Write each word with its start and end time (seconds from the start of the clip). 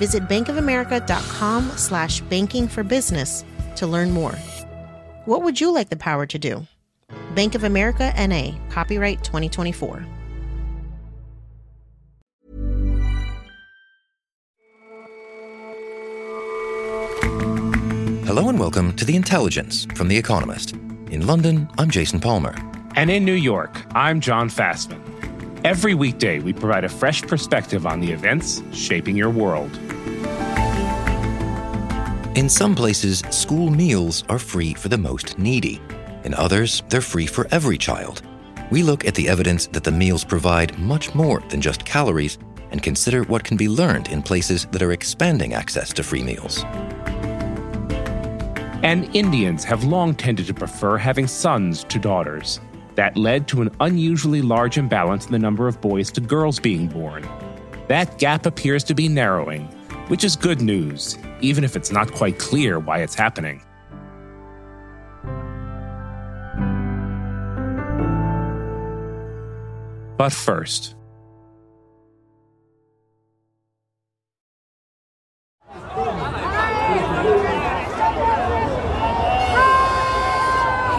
Visit 0.00 0.22
bankofamerica.com 0.28 1.72
slash 1.76 2.22
banking 2.22 2.66
for 2.66 2.82
business 2.82 3.44
to 3.76 3.86
learn 3.86 4.10
more. 4.10 4.34
What 5.26 5.42
would 5.42 5.60
you 5.60 5.74
like 5.74 5.90
the 5.90 5.96
power 5.96 6.24
to 6.24 6.38
do? 6.38 6.66
Bank 7.34 7.54
of 7.54 7.64
America 7.64 8.10
NA, 8.16 8.52
copyright 8.70 9.22
2024. 9.22 10.06
Hello 18.24 18.48
and 18.48 18.58
welcome 18.58 18.96
to 18.96 19.04
The 19.04 19.16
Intelligence 19.16 19.84
from 19.94 20.08
The 20.08 20.16
Economist. 20.16 20.72
In 21.10 21.26
London, 21.26 21.68
I'm 21.76 21.90
Jason 21.90 22.20
Palmer. 22.20 22.54
And 22.96 23.10
in 23.10 23.26
New 23.26 23.34
York, 23.34 23.84
I'm 23.94 24.20
John 24.20 24.48
Fasman. 24.48 25.02
Every 25.62 25.92
weekday, 25.92 26.38
we 26.38 26.54
provide 26.54 26.84
a 26.84 26.88
fresh 26.88 27.20
perspective 27.20 27.84
on 27.86 28.00
the 28.00 28.10
events 28.10 28.62
shaping 28.72 29.14
your 29.14 29.28
world. 29.28 29.70
In 32.34 32.48
some 32.48 32.74
places, 32.74 33.18
school 33.30 33.68
meals 33.68 34.24
are 34.30 34.38
free 34.38 34.72
for 34.72 34.88
the 34.88 34.96
most 34.96 35.38
needy. 35.38 35.78
In 36.24 36.32
others, 36.32 36.82
they're 36.88 37.02
free 37.02 37.26
for 37.26 37.46
every 37.50 37.76
child. 37.76 38.22
We 38.70 38.82
look 38.82 39.04
at 39.04 39.14
the 39.14 39.28
evidence 39.28 39.66
that 39.66 39.84
the 39.84 39.92
meals 39.92 40.24
provide 40.24 40.78
much 40.78 41.14
more 41.14 41.42
than 41.50 41.60
just 41.60 41.84
calories 41.84 42.38
and 42.70 42.82
consider 42.82 43.24
what 43.24 43.44
can 43.44 43.58
be 43.58 43.68
learned 43.68 44.08
in 44.08 44.22
places 44.22 44.64
that 44.70 44.80
are 44.80 44.92
expanding 44.92 45.52
access 45.52 45.92
to 45.92 46.02
free 46.02 46.22
meals. 46.22 46.64
And 48.82 49.14
Indians 49.14 49.62
have 49.64 49.84
long 49.84 50.14
tended 50.14 50.46
to 50.46 50.54
prefer 50.54 50.96
having 50.96 51.26
sons 51.26 51.84
to 51.84 51.98
daughters. 51.98 52.60
That 52.94 53.16
led 53.16 53.48
to 53.48 53.62
an 53.62 53.70
unusually 53.80 54.42
large 54.42 54.78
imbalance 54.78 55.26
in 55.26 55.32
the 55.32 55.38
number 55.38 55.68
of 55.68 55.80
boys 55.80 56.10
to 56.12 56.20
girls 56.20 56.58
being 56.58 56.88
born. 56.88 57.28
That 57.88 58.18
gap 58.18 58.46
appears 58.46 58.84
to 58.84 58.94
be 58.94 59.08
narrowing, 59.08 59.64
which 60.08 60.24
is 60.24 60.36
good 60.36 60.60
news, 60.60 61.18
even 61.40 61.64
if 61.64 61.76
it's 61.76 61.90
not 61.90 62.12
quite 62.12 62.38
clear 62.38 62.78
why 62.78 62.98
it's 62.98 63.14
happening. 63.14 63.62
But 70.16 70.32
first, 70.32 70.94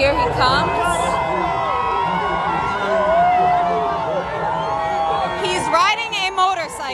Here 0.02 0.18
he 0.18 0.28
comes. 0.34 0.72
He's 5.46 5.62
riding 5.70 6.12
a 6.26 6.32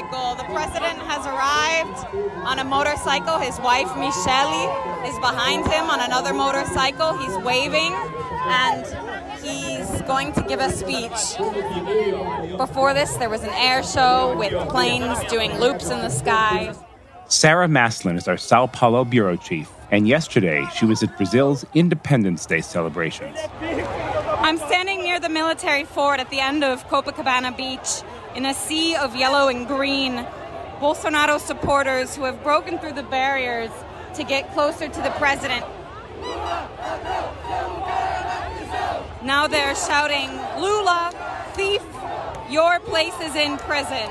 motorcycle. 0.01 0.35
The 0.35 0.53
president 0.53 0.99
has 0.99 1.25
arrived 1.25 2.45
on 2.45 2.59
a 2.59 2.63
motorcycle. 2.63 3.39
His 3.39 3.59
wife, 3.59 3.95
Michelle, 3.97 5.05
is 5.05 5.17
behind 5.19 5.65
him 5.67 5.89
on 5.89 5.99
another 6.01 6.33
motorcycle. 6.33 7.17
He's 7.17 7.37
waving 7.43 7.93
and 8.49 8.85
he's 9.41 10.01
going 10.03 10.33
to 10.33 10.41
give 10.43 10.59
a 10.59 10.71
speech. 10.71 11.37
Before 12.57 12.93
this, 12.93 13.15
there 13.17 13.29
was 13.29 13.43
an 13.43 13.53
air 13.53 13.83
show 13.83 14.37
with 14.37 14.53
planes 14.69 15.19
doing 15.29 15.57
loops 15.59 15.89
in 15.89 15.99
the 15.99 16.09
sky. 16.09 16.73
Sarah 17.27 17.67
Maslin 17.67 18.15
is 18.15 18.27
our 18.27 18.37
Sao 18.37 18.67
Paulo 18.67 19.03
bureau 19.03 19.35
chief, 19.35 19.69
and 19.91 20.07
yesterday 20.07 20.65
she 20.73 20.85
was 20.85 21.03
at 21.03 21.17
Brazil's 21.17 21.65
Independence 21.73 22.45
Day 22.45 22.61
celebrations. 22.61 23.37
I'm 23.59 24.57
standing 24.57 25.01
near 25.01 25.19
the 25.19 25.27
military 25.27 25.83
fort 25.83 26.21
at 26.21 26.29
the 26.29 26.39
end 26.39 26.63
of 26.63 26.87
Copacabana 26.87 27.55
Beach 27.57 28.01
in 28.37 28.45
a 28.45 28.53
sea 28.53 28.95
of 28.95 29.15
yellow 29.15 29.47
and 29.47 29.67
green. 29.67 30.13
Bolsonaro 30.79 31.39
supporters 31.39 32.15
who 32.15 32.23
have 32.23 32.43
broken 32.43 32.77
through 32.77 32.93
the 32.93 33.01
barriers 33.01 33.71
to 34.13 34.23
get 34.23 34.53
closer 34.53 34.87
to 34.87 35.01
the 35.01 35.09
president. 35.17 35.65
Now 39.23 39.47
they're 39.47 39.75
shouting, 39.75 40.29
Lula, 40.61 41.11
thief, 41.53 41.81
your 42.47 42.79
place 42.81 43.19
is 43.21 43.35
in 43.35 43.57
prison. 43.57 44.07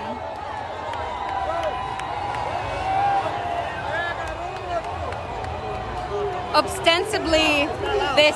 Ostensibly, 6.53 7.69
this 8.17 8.35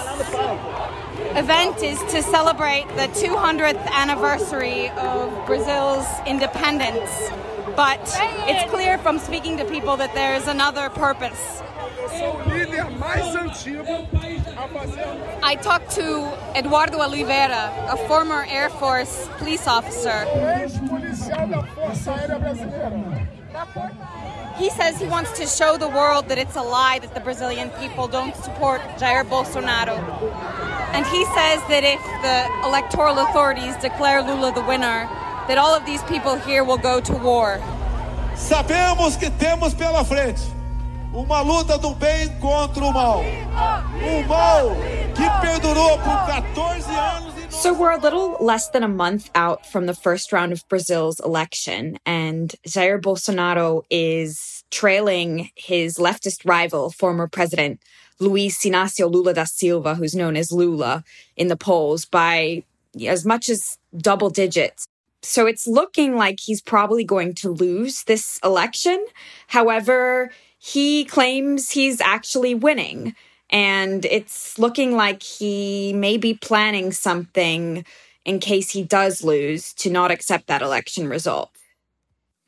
event 1.39 1.83
is 1.83 1.99
to 2.13 2.23
celebrate 2.23 2.87
the 2.97 3.09
200th 3.21 3.87
anniversary 3.89 4.89
of 4.91 5.47
Brazil's 5.47 6.07
independence. 6.27 7.11
But 7.77 8.01
it's 8.49 8.71
clear 8.71 8.99
from 8.99 9.19
speaking 9.19 9.57
to 9.59 9.65
people 9.65 9.97
that 9.97 10.15
there's 10.15 10.49
another 10.49 10.91
purpose. 10.91 11.63
I 15.43 15.57
talked 15.63 15.91
to 15.93 16.39
Eduardo 16.57 16.99
Oliveira, 17.01 17.73
a 17.89 17.97
former 18.09 18.45
Air 18.49 18.69
Force 18.71 19.29
police 19.39 19.67
officer. 19.67 20.27
He 24.59 24.71
says 24.71 24.99
he 24.99 25.07
wants 25.07 25.33
to 25.39 25.47
show 25.47 25.77
the 25.77 25.89
world 25.89 26.29
that 26.29 26.39
it's 26.39 26.57
a 26.57 26.63
lie 26.63 26.99
that 26.99 27.15
the 27.15 27.21
Brazilian 27.21 27.71
people 27.81 28.09
don't 28.09 28.37
support 28.37 28.81
Jair 28.99 29.25
Bolsonaro. 29.25 29.97
And 30.93 31.07
he 31.07 31.25
says 31.27 31.61
that 31.69 31.83
if 31.85 32.03
the 32.23 32.69
electoral 32.69 33.19
authorities 33.19 33.77
declare 33.77 34.23
Lula 34.23 34.53
the 34.53 34.63
winner, 34.63 35.09
that 35.49 35.59
all 35.59 35.75
of 35.75 35.87
these 35.87 36.03
people 36.05 36.37
here 36.37 36.65
will 36.65 36.79
go 36.79 37.01
to 37.01 37.13
war. 37.15 37.59
Sabemos 38.35 39.19
que 39.19 39.31
temos 39.31 39.75
pela 39.75 40.05
frente 40.05 40.41
uma 41.13 41.43
luta 41.43 41.77
do 41.79 41.95
bem 41.95 42.29
contra 42.41 42.85
o 42.85 42.93
mal. 42.93 43.21
Um 43.21 44.27
mal 44.27 44.77
que 45.15 45.29
perdurou 45.41 45.99
por 45.99 46.27
14 46.27 46.91
anos. 46.91 47.35
So 47.51 47.75
we're 47.75 47.91
a 47.91 47.99
little 47.99 48.37
less 48.41 48.71
than 48.71 48.83
a 48.83 48.89
month 48.89 49.29
out 49.35 49.67
from 49.67 49.87
the 49.87 49.95
first 49.95 50.33
round 50.33 50.53
of 50.53 50.67
Brazil's 50.69 51.21
election, 51.21 51.99
and 52.07 52.55
Jair 52.67 52.99
Bolsonaro 53.01 53.83
is 53.91 54.65
trailing 54.71 55.51
his 55.57 55.99
leftist 55.99 56.47
rival, 56.47 56.91
former 56.91 57.27
President 57.27 57.81
Luiz 58.21 58.59
Inácio 58.59 59.11
Lula 59.11 59.35
da 59.35 59.45
Silva, 59.45 59.95
who's 59.95 60.15
known 60.15 60.37
as 60.37 60.53
Lula, 60.53 61.03
in 61.37 61.49
the 61.49 61.57
polls 61.57 62.05
by 62.05 62.63
as 63.07 63.25
much 63.25 63.49
as 63.49 63.79
double 63.97 64.31
digits. 64.31 64.87
So 65.23 65.47
it's 65.47 65.67
looking 65.67 66.17
like 66.17 66.41
he's 66.41 66.61
probably 66.61 67.05
going 67.05 67.35
to 67.37 67.51
lose 67.51 68.05
this 68.05 68.39
election. 68.43 69.05
However, 69.49 70.31
he 70.59 71.05
claims 71.05 71.71
he's 71.71 72.01
actually 72.01 72.55
winning. 72.55 73.15
And 73.51 74.05
it's 74.05 74.59
looking 74.59 74.97
like 74.97 75.23
he 75.23 75.93
may 75.93 76.17
be 76.17 76.35
planning 76.35 76.93
something 76.93 77.85
in 78.25 78.39
case 78.39 78.71
he 78.71 78.83
does 78.83 79.25
lose 79.25 79.73
to 79.75 79.91
not 79.91 80.11
accept 80.11 80.47
that 80.47 80.63
election 80.63 81.09
result. 81.09 81.51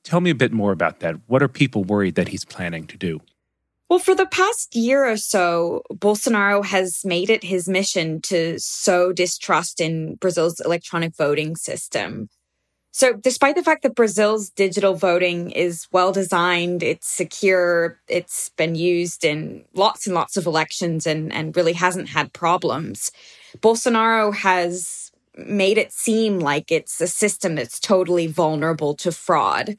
Tell 0.04 0.20
me 0.20 0.30
a 0.30 0.34
bit 0.34 0.52
more 0.52 0.72
about 0.72 1.00
that. 1.00 1.16
What 1.26 1.42
are 1.42 1.48
people 1.48 1.84
worried 1.84 2.14
that 2.14 2.28
he's 2.28 2.44
planning 2.44 2.86
to 2.86 2.96
do? 2.96 3.20
Well, 3.92 3.98
for 3.98 4.14
the 4.14 4.24
past 4.24 4.74
year 4.74 5.04
or 5.04 5.18
so, 5.18 5.82
Bolsonaro 5.92 6.64
has 6.64 7.04
made 7.04 7.28
it 7.28 7.44
his 7.44 7.68
mission 7.68 8.22
to 8.22 8.58
sow 8.58 9.12
distrust 9.12 9.82
in 9.82 10.14
Brazil's 10.14 10.60
electronic 10.60 11.14
voting 11.14 11.56
system. 11.56 12.30
So, 12.92 13.12
despite 13.12 13.54
the 13.54 13.62
fact 13.62 13.82
that 13.82 13.94
Brazil's 13.94 14.48
digital 14.48 14.94
voting 14.94 15.50
is 15.50 15.88
well 15.92 16.10
designed, 16.10 16.82
it's 16.82 17.06
secure, 17.06 18.00
it's 18.08 18.48
been 18.56 18.76
used 18.76 19.26
in 19.26 19.66
lots 19.74 20.06
and 20.06 20.14
lots 20.14 20.38
of 20.38 20.46
elections 20.46 21.06
and, 21.06 21.30
and 21.30 21.54
really 21.54 21.74
hasn't 21.74 22.08
had 22.08 22.32
problems, 22.32 23.12
Bolsonaro 23.58 24.34
has 24.34 25.12
made 25.36 25.76
it 25.76 25.92
seem 25.92 26.38
like 26.38 26.72
it's 26.72 26.98
a 27.02 27.06
system 27.06 27.56
that's 27.56 27.78
totally 27.78 28.26
vulnerable 28.26 28.94
to 28.94 29.12
fraud. 29.12 29.76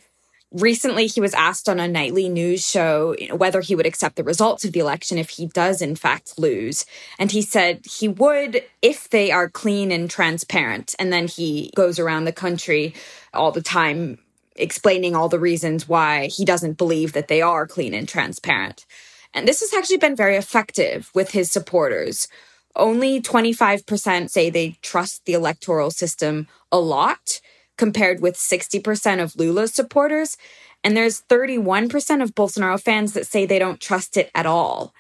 Recently, 0.54 1.08
he 1.08 1.20
was 1.20 1.34
asked 1.34 1.68
on 1.68 1.80
a 1.80 1.88
nightly 1.88 2.30
news 2.30 2.66
show 2.66 3.16
whether 3.32 3.60
he 3.60 3.74
would 3.76 3.88
accept 3.88 4.16
the 4.16 4.24
results 4.24 4.64
of 4.64 4.72
the 4.72 4.80
election 4.80 5.18
if 5.18 5.32
he 5.32 5.48
does, 5.48 5.82
in 5.82 5.96
fact, 5.96 6.38
lose. 6.38 6.86
And 7.18 7.32
he 7.32 7.42
said 7.42 7.84
he 7.86 8.08
would 8.08 8.64
if 8.82 9.10
they 9.10 9.32
are 9.32 9.50
clean 9.50 9.92
and 9.92 10.08
transparent. 10.08 10.94
And 11.00 11.12
then 11.12 11.28
he 11.28 11.72
goes 11.76 11.98
around 11.98 12.26
the 12.26 12.32
country 12.32 12.94
all 13.34 13.52
the 13.52 13.64
time 13.64 14.20
explaining 14.56 15.16
all 15.16 15.28
the 15.28 15.40
reasons 15.40 15.90
why 15.90 16.28
he 16.28 16.46
doesn't 16.46 16.78
believe 16.78 17.14
that 17.14 17.28
they 17.28 17.42
are 17.42 17.66
clean 17.66 17.96
and 17.96 18.08
transparent. 18.08 18.86
And 19.34 19.48
this 19.48 19.62
has 19.62 19.74
actually 19.74 19.98
been 19.98 20.16
very 20.16 20.36
effective 20.36 21.10
with 21.16 21.32
his 21.32 21.50
supporters. 21.50 22.28
Only 22.76 23.22
25% 23.22 24.30
say 24.30 24.50
they 24.50 24.78
trust 24.84 25.26
the 25.26 25.34
electoral 25.34 25.90
system 25.90 26.48
a 26.72 26.80
lot, 26.80 27.42
compared 27.78 28.22
with 28.22 28.36
60% 28.36 29.22
of 29.22 29.36
Lula's 29.36 29.74
supporters. 29.74 30.38
And 30.84 30.98
there's 30.98 31.22
31% 31.24 32.22
of 32.22 32.36
Bolsonaro 32.36 32.80
fans 32.80 33.14
that 33.14 33.28
say 33.28 33.46
they 33.46 33.60
don't 33.60 33.80
trust 33.80 34.18
it 34.18 34.30
at 34.36 34.46
all. 34.46 34.94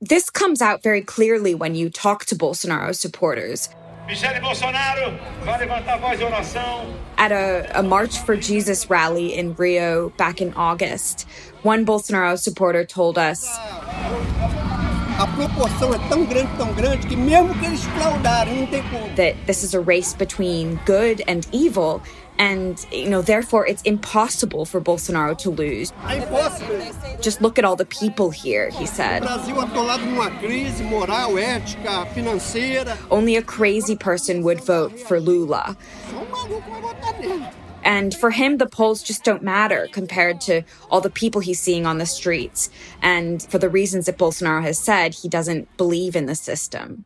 This 0.00 0.30
comes 0.30 0.60
out 0.60 0.82
very 0.82 1.02
clearly 1.02 1.54
when 1.54 1.74
you 1.74 1.90
talk 1.90 2.26
to 2.26 2.36
Bolsonaro 2.36 2.94
supporters. 2.94 3.68
Michelle 4.06 4.40
Bolsonaro 4.40 5.18
vai 5.44 5.58
levantar 5.58 5.98
voz 5.98 6.18
de 6.18 6.24
oração. 6.24 6.94
At 7.18 7.32
a, 7.32 7.78
a 7.78 7.82
March 7.82 8.18
for 8.18 8.36
Jesus 8.36 8.88
rally 8.88 9.34
in 9.34 9.54
Rio 9.54 10.10
back 10.10 10.40
in 10.40 10.54
August, 10.54 11.26
one 11.62 11.84
Bolsonaro 11.84 12.38
supporter 12.38 12.84
told 12.84 13.18
us. 13.18 13.48
A 15.18 15.26
proporção 15.26 15.94
é 15.94 16.08
tão 16.10 16.26
grande, 16.26 16.50
tão 16.58 16.74
grande 16.74 17.06
que 17.06 17.16
mesmo 17.16 17.54
que 17.58 17.64
eles 17.64 17.80
claudarem, 17.98 18.60
não 18.60 18.66
tem 18.66 18.82
como. 18.82 19.08
That 19.16 19.34
this 19.46 19.62
is 19.62 19.74
a 19.74 19.80
race 19.80 20.14
between 20.14 20.78
good 20.84 21.24
and 21.26 21.40
evil 21.52 22.02
and, 22.38 22.74
you 22.92 23.08
know, 23.08 23.22
therefore 23.22 23.66
it's 23.66 23.80
impossible 23.84 24.66
for 24.66 24.78
Bolsonaro 24.78 25.34
to 25.38 25.50
lose. 25.50 25.90
Just 27.22 27.40
look 27.40 27.58
at 27.58 27.64
all 27.64 27.76
the 27.76 27.86
people 27.86 28.30
here, 28.30 28.68
he 28.68 28.84
said. 28.84 29.24
Only 33.10 33.36
a 33.36 33.42
crazy 33.42 33.96
person 33.96 34.42
would 34.42 34.62
vote 34.64 35.00
for 35.00 35.18
Lula. 35.18 35.76
Um 36.12 37.65
And 37.86 38.12
for 38.12 38.32
him, 38.32 38.56
the 38.58 38.66
polls 38.66 39.00
just 39.00 39.22
don't 39.22 39.44
matter 39.44 39.88
compared 39.92 40.40
to 40.42 40.62
all 40.90 41.00
the 41.00 41.08
people 41.08 41.40
he's 41.40 41.60
seeing 41.60 41.86
on 41.86 41.98
the 41.98 42.04
streets. 42.04 42.68
And 43.00 43.40
for 43.44 43.58
the 43.58 43.68
reasons 43.68 44.06
that 44.06 44.18
Bolsonaro 44.18 44.60
has 44.62 44.76
said, 44.76 45.14
he 45.14 45.28
doesn't 45.28 45.74
believe 45.76 46.16
in 46.16 46.26
the 46.26 46.34
system. 46.34 47.04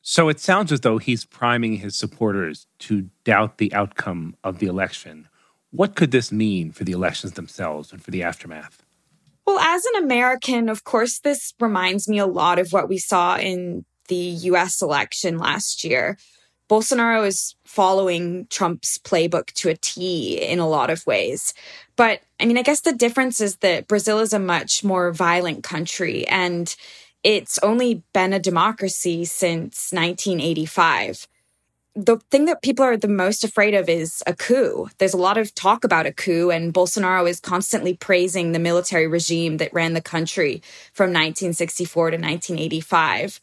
So 0.00 0.28
it 0.28 0.38
sounds 0.38 0.70
as 0.70 0.82
though 0.82 0.98
he's 0.98 1.24
priming 1.24 1.78
his 1.78 1.96
supporters 1.96 2.68
to 2.80 3.10
doubt 3.24 3.58
the 3.58 3.74
outcome 3.74 4.36
of 4.44 4.60
the 4.60 4.66
election. 4.66 5.28
What 5.72 5.96
could 5.96 6.12
this 6.12 6.30
mean 6.30 6.70
for 6.70 6.84
the 6.84 6.92
elections 6.92 7.32
themselves 7.32 7.90
and 7.90 8.00
for 8.00 8.12
the 8.12 8.22
aftermath? 8.22 8.84
Well, 9.48 9.58
as 9.58 9.82
an 9.94 10.04
American, 10.04 10.68
of 10.68 10.84
course, 10.84 11.18
this 11.18 11.54
reminds 11.58 12.08
me 12.08 12.18
a 12.18 12.26
lot 12.26 12.60
of 12.60 12.72
what 12.72 12.88
we 12.88 12.98
saw 12.98 13.36
in 13.36 13.84
the 14.06 14.14
US 14.14 14.80
election 14.80 15.38
last 15.38 15.82
year. 15.82 16.16
Bolsonaro 16.70 17.26
is 17.26 17.56
following 17.72 18.46
Trump's 18.50 18.98
playbook 18.98 19.46
to 19.54 19.70
a 19.70 19.74
T 19.74 20.36
in 20.36 20.58
a 20.58 20.68
lot 20.68 20.90
of 20.90 21.06
ways. 21.06 21.54
But 21.96 22.20
I 22.38 22.44
mean, 22.44 22.58
I 22.58 22.62
guess 22.62 22.82
the 22.82 22.92
difference 22.92 23.40
is 23.40 23.56
that 23.56 23.88
Brazil 23.88 24.18
is 24.18 24.34
a 24.34 24.38
much 24.38 24.84
more 24.84 25.10
violent 25.10 25.64
country 25.64 26.28
and 26.28 26.76
it's 27.24 27.58
only 27.62 28.02
been 28.12 28.34
a 28.34 28.38
democracy 28.38 29.24
since 29.24 29.90
1985. 29.90 31.26
The 31.94 32.18
thing 32.30 32.44
that 32.44 32.62
people 32.62 32.84
are 32.84 32.98
the 32.98 33.08
most 33.08 33.42
afraid 33.42 33.72
of 33.72 33.88
is 33.88 34.22
a 34.26 34.34
coup. 34.34 34.90
There's 34.98 35.14
a 35.14 35.18
lot 35.28 35.38
of 35.38 35.54
talk 35.54 35.84
about 35.84 36.06
a 36.06 36.12
coup, 36.12 36.50
and 36.50 36.72
Bolsonaro 36.72 37.28
is 37.28 37.38
constantly 37.38 37.94
praising 37.94 38.52
the 38.52 38.58
military 38.58 39.06
regime 39.06 39.58
that 39.58 39.74
ran 39.74 39.92
the 39.92 40.00
country 40.00 40.62
from 40.94 41.10
1964 41.10 42.12
to 42.12 42.16
1985. 42.16 43.40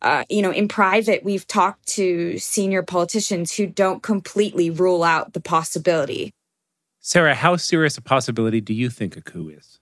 Uh, 0.00 0.24
you 0.28 0.42
know, 0.42 0.52
in 0.52 0.68
private, 0.68 1.24
we've 1.24 1.46
talked 1.46 1.86
to 1.88 2.38
senior 2.38 2.82
politicians 2.82 3.52
who 3.52 3.66
don't 3.66 4.02
completely 4.02 4.70
rule 4.70 5.02
out 5.02 5.32
the 5.32 5.40
possibility. 5.40 6.32
Sarah, 7.00 7.34
how 7.34 7.56
serious 7.56 7.96
a 7.98 8.02
possibility 8.02 8.60
do 8.60 8.72
you 8.72 8.90
think 8.90 9.16
a 9.16 9.22
coup 9.22 9.48
is? 9.48 9.80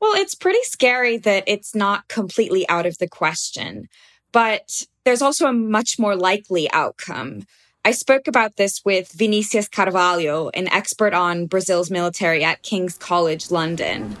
Well, 0.00 0.14
it's 0.14 0.34
pretty 0.34 0.62
scary 0.62 1.18
that 1.18 1.44
it's 1.46 1.74
not 1.74 2.08
completely 2.08 2.68
out 2.68 2.86
of 2.86 2.98
the 2.98 3.08
question, 3.08 3.88
but 4.32 4.86
there's 5.04 5.22
also 5.22 5.46
a 5.46 5.52
much 5.52 5.98
more 5.98 6.16
likely 6.16 6.70
outcome. 6.72 7.42
I 7.84 7.92
spoke 7.92 8.26
about 8.26 8.56
this 8.56 8.82
with 8.84 9.12
Vinicius 9.12 9.68
Carvalho, 9.68 10.48
an 10.50 10.68
expert 10.68 11.14
on 11.14 11.46
Brazil's 11.46 11.90
military 11.90 12.42
at 12.42 12.62
King's 12.62 12.96
College 12.96 13.50
London. 13.50 14.12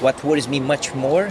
What 0.00 0.22
worries 0.22 0.48
me 0.48 0.60
much 0.60 0.94
more 0.94 1.30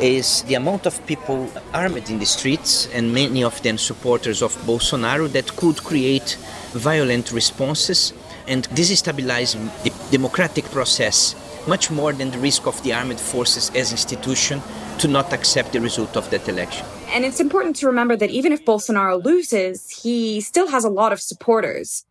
is 0.00 0.42
the 0.42 0.54
amount 0.54 0.86
of 0.86 1.04
people 1.06 1.48
armed 1.72 2.10
in 2.10 2.18
the 2.18 2.26
streets, 2.26 2.88
and 2.92 3.12
many 3.12 3.44
of 3.44 3.62
them 3.62 3.78
supporters 3.78 4.42
of 4.42 4.54
Bolsonaro, 4.66 5.30
that 5.32 5.54
could 5.56 5.82
create 5.82 6.36
violent 6.72 7.32
responses 7.32 8.12
and 8.46 8.68
destabilize 8.70 9.54
the 9.82 9.92
democratic 10.10 10.64
process 10.66 11.34
much 11.66 11.90
more 11.90 12.12
than 12.12 12.30
the 12.30 12.38
risk 12.38 12.66
of 12.66 12.82
the 12.82 12.92
armed 12.92 13.18
forces 13.18 13.70
as 13.74 13.90
institution 13.92 14.60
to 14.98 15.08
not 15.08 15.32
accept 15.32 15.72
the 15.72 15.80
result 15.80 16.16
of 16.16 16.28
that 16.30 16.48
election. 16.48 16.86
And 17.08 17.24
it's 17.24 17.40
important 17.40 17.76
to 17.76 17.86
remember 17.86 18.16
that 18.16 18.30
even 18.30 18.52
if 18.52 18.64
Bolsonaro 18.64 19.22
loses, 19.24 19.88
he 19.88 20.40
still 20.40 20.68
has 20.68 20.84
a 20.84 20.90
lot 20.90 21.12
of 21.12 21.20
supporters. 21.20 22.04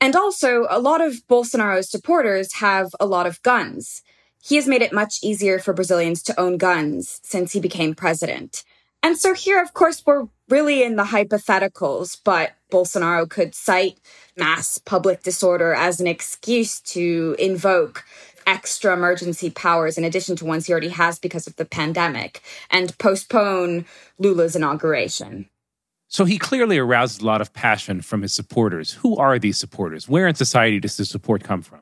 And 0.00 0.16
also, 0.16 0.66
a 0.68 0.80
lot 0.80 1.00
of 1.00 1.26
Bolsonaro's 1.28 1.88
supporters 1.88 2.54
have 2.54 2.88
a 2.98 3.06
lot 3.06 3.26
of 3.26 3.40
guns. 3.42 4.02
He 4.44 4.56
has 4.56 4.66
made 4.66 4.82
it 4.82 4.92
much 4.92 5.20
easier 5.22 5.60
for 5.60 5.72
Brazilians 5.72 6.20
to 6.24 6.38
own 6.38 6.56
guns 6.56 7.20
since 7.22 7.52
he 7.52 7.60
became 7.60 7.94
president. 7.94 8.64
And 9.00 9.16
so 9.16 9.34
here, 9.34 9.62
of 9.62 9.72
course, 9.72 10.02
we're 10.04 10.26
really 10.48 10.82
in 10.82 10.96
the 10.96 11.04
hypotheticals, 11.04 12.18
but 12.24 12.52
Bolsonaro 12.70 13.28
could 13.28 13.54
cite 13.54 13.98
mass 14.36 14.78
public 14.78 15.22
disorder 15.22 15.74
as 15.74 16.00
an 16.00 16.08
excuse 16.08 16.80
to 16.80 17.36
invoke 17.38 18.04
extra 18.44 18.92
emergency 18.92 19.48
powers 19.48 19.96
in 19.96 20.02
addition 20.02 20.34
to 20.36 20.44
ones 20.44 20.66
he 20.66 20.72
already 20.72 20.88
has 20.88 21.20
because 21.20 21.46
of 21.46 21.54
the 21.54 21.64
pandemic 21.64 22.42
and 22.68 22.96
postpone 22.98 23.86
Lula's 24.18 24.56
inauguration. 24.56 25.48
So 26.08 26.24
he 26.24 26.36
clearly 26.36 26.78
arouses 26.78 27.20
a 27.20 27.26
lot 27.26 27.40
of 27.40 27.52
passion 27.52 28.02
from 28.02 28.22
his 28.22 28.34
supporters. 28.34 28.92
Who 28.92 29.16
are 29.16 29.38
these 29.38 29.56
supporters? 29.56 30.08
Where 30.08 30.26
in 30.26 30.34
society 30.34 30.80
does 30.80 30.96
the 30.96 31.04
support 31.04 31.44
come 31.44 31.62
from? 31.62 31.80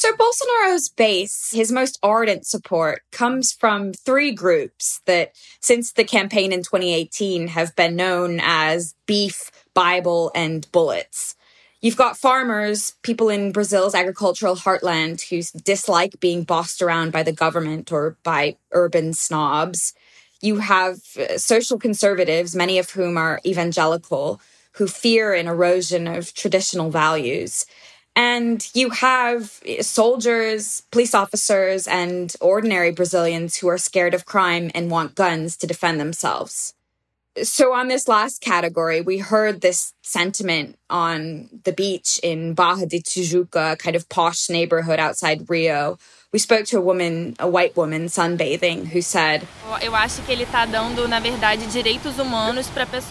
So 0.00 0.08
Bolsonaro's 0.12 0.88
base, 0.88 1.50
his 1.52 1.70
most 1.70 1.98
ardent 2.02 2.46
support, 2.46 3.02
comes 3.12 3.52
from 3.52 3.92
three 3.92 4.32
groups 4.32 5.02
that, 5.04 5.34
since 5.60 5.92
the 5.92 6.04
campaign 6.04 6.54
in 6.54 6.62
2018, 6.62 7.48
have 7.48 7.76
been 7.76 7.96
known 7.96 8.40
as 8.42 8.94
Beef, 9.04 9.50
Bible, 9.74 10.32
and 10.34 10.66
Bullets. 10.72 11.36
You've 11.82 11.98
got 11.98 12.16
farmers, 12.16 12.94
people 13.02 13.28
in 13.28 13.52
Brazil's 13.52 13.94
agricultural 13.94 14.56
heartland 14.56 15.28
who 15.28 15.42
dislike 15.60 16.18
being 16.18 16.44
bossed 16.44 16.80
around 16.80 17.12
by 17.12 17.22
the 17.22 17.30
government 17.30 17.92
or 17.92 18.16
by 18.22 18.56
urban 18.72 19.12
snobs. 19.12 19.92
You 20.40 20.60
have 20.60 20.96
uh, 21.18 21.36
social 21.36 21.78
conservatives, 21.78 22.56
many 22.56 22.78
of 22.78 22.88
whom 22.88 23.18
are 23.18 23.42
evangelical, 23.44 24.40
who 24.72 24.86
fear 24.86 25.34
an 25.34 25.46
erosion 25.46 26.06
of 26.06 26.32
traditional 26.32 26.90
values. 26.90 27.66
And 28.16 28.68
you 28.74 28.90
have 28.90 29.60
soldiers, 29.80 30.82
police 30.90 31.14
officers, 31.14 31.86
and 31.86 32.34
ordinary 32.40 32.90
Brazilians 32.90 33.56
who 33.56 33.68
are 33.68 33.78
scared 33.78 34.14
of 34.14 34.26
crime 34.26 34.70
and 34.74 34.90
want 34.90 35.14
guns 35.14 35.56
to 35.58 35.66
defend 35.66 36.00
themselves 36.00 36.74
so 37.42 37.72
on 37.72 37.88
this 37.88 38.08
last 38.08 38.40
category, 38.40 39.00
we 39.00 39.18
heard 39.18 39.60
this 39.60 39.94
sentiment 40.02 40.76
on 40.88 41.48
the 41.64 41.72
beach 41.72 42.18
in 42.22 42.54
Barra 42.54 42.86
de 42.86 43.00
Tijuca, 43.00 43.78
kind 43.78 43.96
of 43.96 44.08
posh 44.08 44.50
neighborhood 44.50 44.98
outside 44.98 45.48
Rio. 45.48 45.98
We 46.32 46.38
spoke 46.38 46.64
to 46.66 46.78
a 46.78 46.80
woman, 46.80 47.34
a 47.40 47.48
white 47.48 47.76
woman 47.76 48.06
sunbathing, 48.06 48.86
who 48.86 49.02
said, 49.02 49.48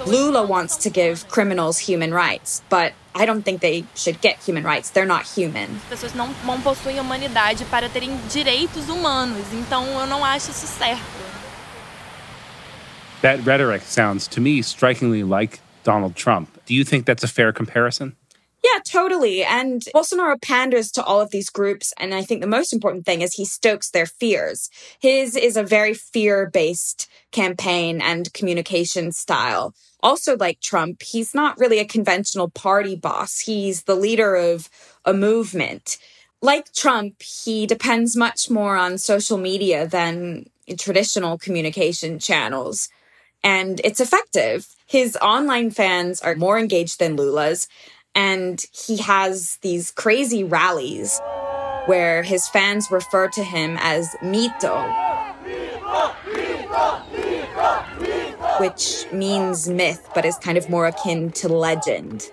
Lula 0.07 0.45
wants 0.45 0.77
to 0.77 0.89
give 0.89 1.27
criminals 1.27 1.79
human 1.79 2.13
rights, 2.13 2.61
but 2.69 2.93
I 3.13 3.25
don't 3.25 3.43
think 3.43 3.59
they 3.59 3.83
should 3.93 4.21
get 4.21 4.37
human 4.37 4.63
rights. 4.63 4.91
They're 4.91 5.05
not 5.05 5.25
human. 5.27 5.81
pessoas 5.89 6.13
não, 6.13 6.33
não 6.45 6.61
possuem 6.61 6.97
humanidade 6.97 7.65
para 7.65 7.89
terem 7.89 8.17
direitos 8.29 8.87
humanos, 8.87 9.45
então 9.51 9.85
eu 9.99 10.07
não 10.07 10.23
acho 10.23 10.51
isso 10.51 10.67
certo. 10.67 11.03
That 13.21 13.41
rhetoric 13.45 13.83
sounds 13.83 14.29
to 14.29 14.39
me 14.39 14.61
strikingly 14.63 15.25
like 15.25 15.59
Donald 15.83 16.15
Trump. 16.15 16.47
Do 16.65 16.73
you 16.73 16.85
think 16.85 17.05
that's 17.05 17.25
a 17.25 17.27
fair 17.27 17.51
comparison? 17.51 18.15
Yeah, 18.63 18.79
totally. 18.85 19.43
And 19.43 19.81
Bolsonaro 19.95 20.41
panders 20.41 20.91
to 20.91 21.03
all 21.03 21.21
of 21.21 21.31
these 21.31 21.49
groups. 21.49 21.93
And 21.97 22.13
I 22.13 22.23
think 22.23 22.41
the 22.41 22.47
most 22.47 22.73
important 22.73 23.05
thing 23.05 23.21
is 23.21 23.33
he 23.33 23.45
stokes 23.45 23.89
their 23.89 24.05
fears. 24.05 24.69
His 24.99 25.35
is 25.35 25.55
a 25.55 25.63
very 25.63 25.93
fear 25.93 26.49
based 26.49 27.07
campaign 27.31 28.01
and 28.01 28.33
communication 28.33 29.11
style. 29.11 29.73
Also, 30.01 30.35
like 30.37 30.59
Trump, 30.59 31.03
he's 31.03 31.33
not 31.33 31.57
really 31.57 31.79
a 31.79 31.85
conventional 31.85 32.49
party 32.49 32.95
boss. 32.95 33.39
He's 33.39 33.83
the 33.83 33.95
leader 33.95 34.35
of 34.35 34.69
a 35.05 35.13
movement. 35.13 35.97
Like 36.41 36.73
Trump, 36.73 37.21
he 37.21 37.65
depends 37.65 38.15
much 38.15 38.49
more 38.49 38.75
on 38.75 38.97
social 38.97 39.37
media 39.37 39.87
than 39.87 40.49
traditional 40.77 41.37
communication 41.37 42.19
channels 42.19 42.89
and 43.43 43.79
it's 43.83 43.99
effective. 43.99 44.67
His 44.85 45.17
online 45.21 45.71
fans 45.71 46.21
are 46.21 46.35
more 46.35 46.59
engaged 46.59 46.99
than 46.99 47.15
Lula's. 47.15 47.67
And 48.19 48.65
he 48.73 48.97
has 48.97 49.59
these 49.61 49.91
crazy 49.91 50.43
rallies 50.43 51.21
where 51.85 52.21
his 52.21 52.49
fans 52.49 52.91
refer 52.91 53.29
to 53.29 53.43
him 53.45 53.77
as 53.79 54.13
Mito, 54.21 54.75
which 58.59 59.05
means 59.13 59.69
myth, 59.69 60.05
but 60.13 60.25
is 60.25 60.35
kind 60.35 60.57
of 60.57 60.69
more 60.69 60.85
akin 60.85 61.31
to 61.31 61.47
legend. 61.47 62.29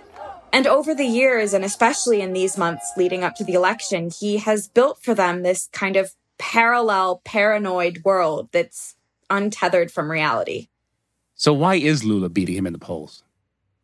And 0.52 0.66
over 0.66 0.92
the 0.92 1.06
years, 1.06 1.54
and 1.54 1.64
especially 1.64 2.20
in 2.20 2.32
these 2.32 2.58
months 2.58 2.90
leading 2.96 3.22
up 3.22 3.36
to 3.36 3.44
the 3.44 3.54
election, 3.54 4.10
he 4.10 4.38
has 4.38 4.66
built 4.66 4.98
for 5.00 5.14
them 5.14 5.44
this 5.44 5.68
kind 5.70 5.94
of 5.94 6.16
parallel, 6.36 7.22
paranoid 7.24 8.02
world 8.04 8.48
that's 8.50 8.96
untethered 9.30 9.92
from 9.92 10.10
reality. 10.10 10.66
So, 11.36 11.52
why 11.52 11.76
is 11.76 12.02
Lula 12.02 12.28
beating 12.28 12.56
him 12.56 12.66
in 12.66 12.72
the 12.72 12.80
polls? 12.80 13.22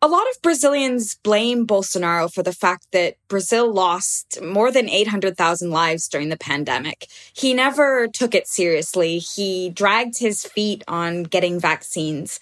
A 0.04 0.09
lot 0.09 0.28
of 0.32 0.42
Brazilians 0.42 1.14
blame 1.23 1.64
Bolsonaro 1.64 2.32
for 2.32 2.42
the 2.42 2.52
fact 2.52 2.88
that 2.90 3.14
Brazil 3.28 3.73
lost 3.73 4.42
more 4.42 4.73
than 4.73 4.88
800,000 4.88 5.71
lives 5.71 6.09
during 6.09 6.28
the 6.28 6.37
pandemic. 6.37 7.06
He 7.32 7.54
never 7.54 8.09
took 8.09 8.35
it 8.35 8.49
seriously. 8.49 9.18
He 9.18 9.71
dragged 9.71 10.18
his 10.18 10.44
feet 10.44 10.82
on 10.88 11.23
getting 11.23 11.61
vaccines. 11.61 12.40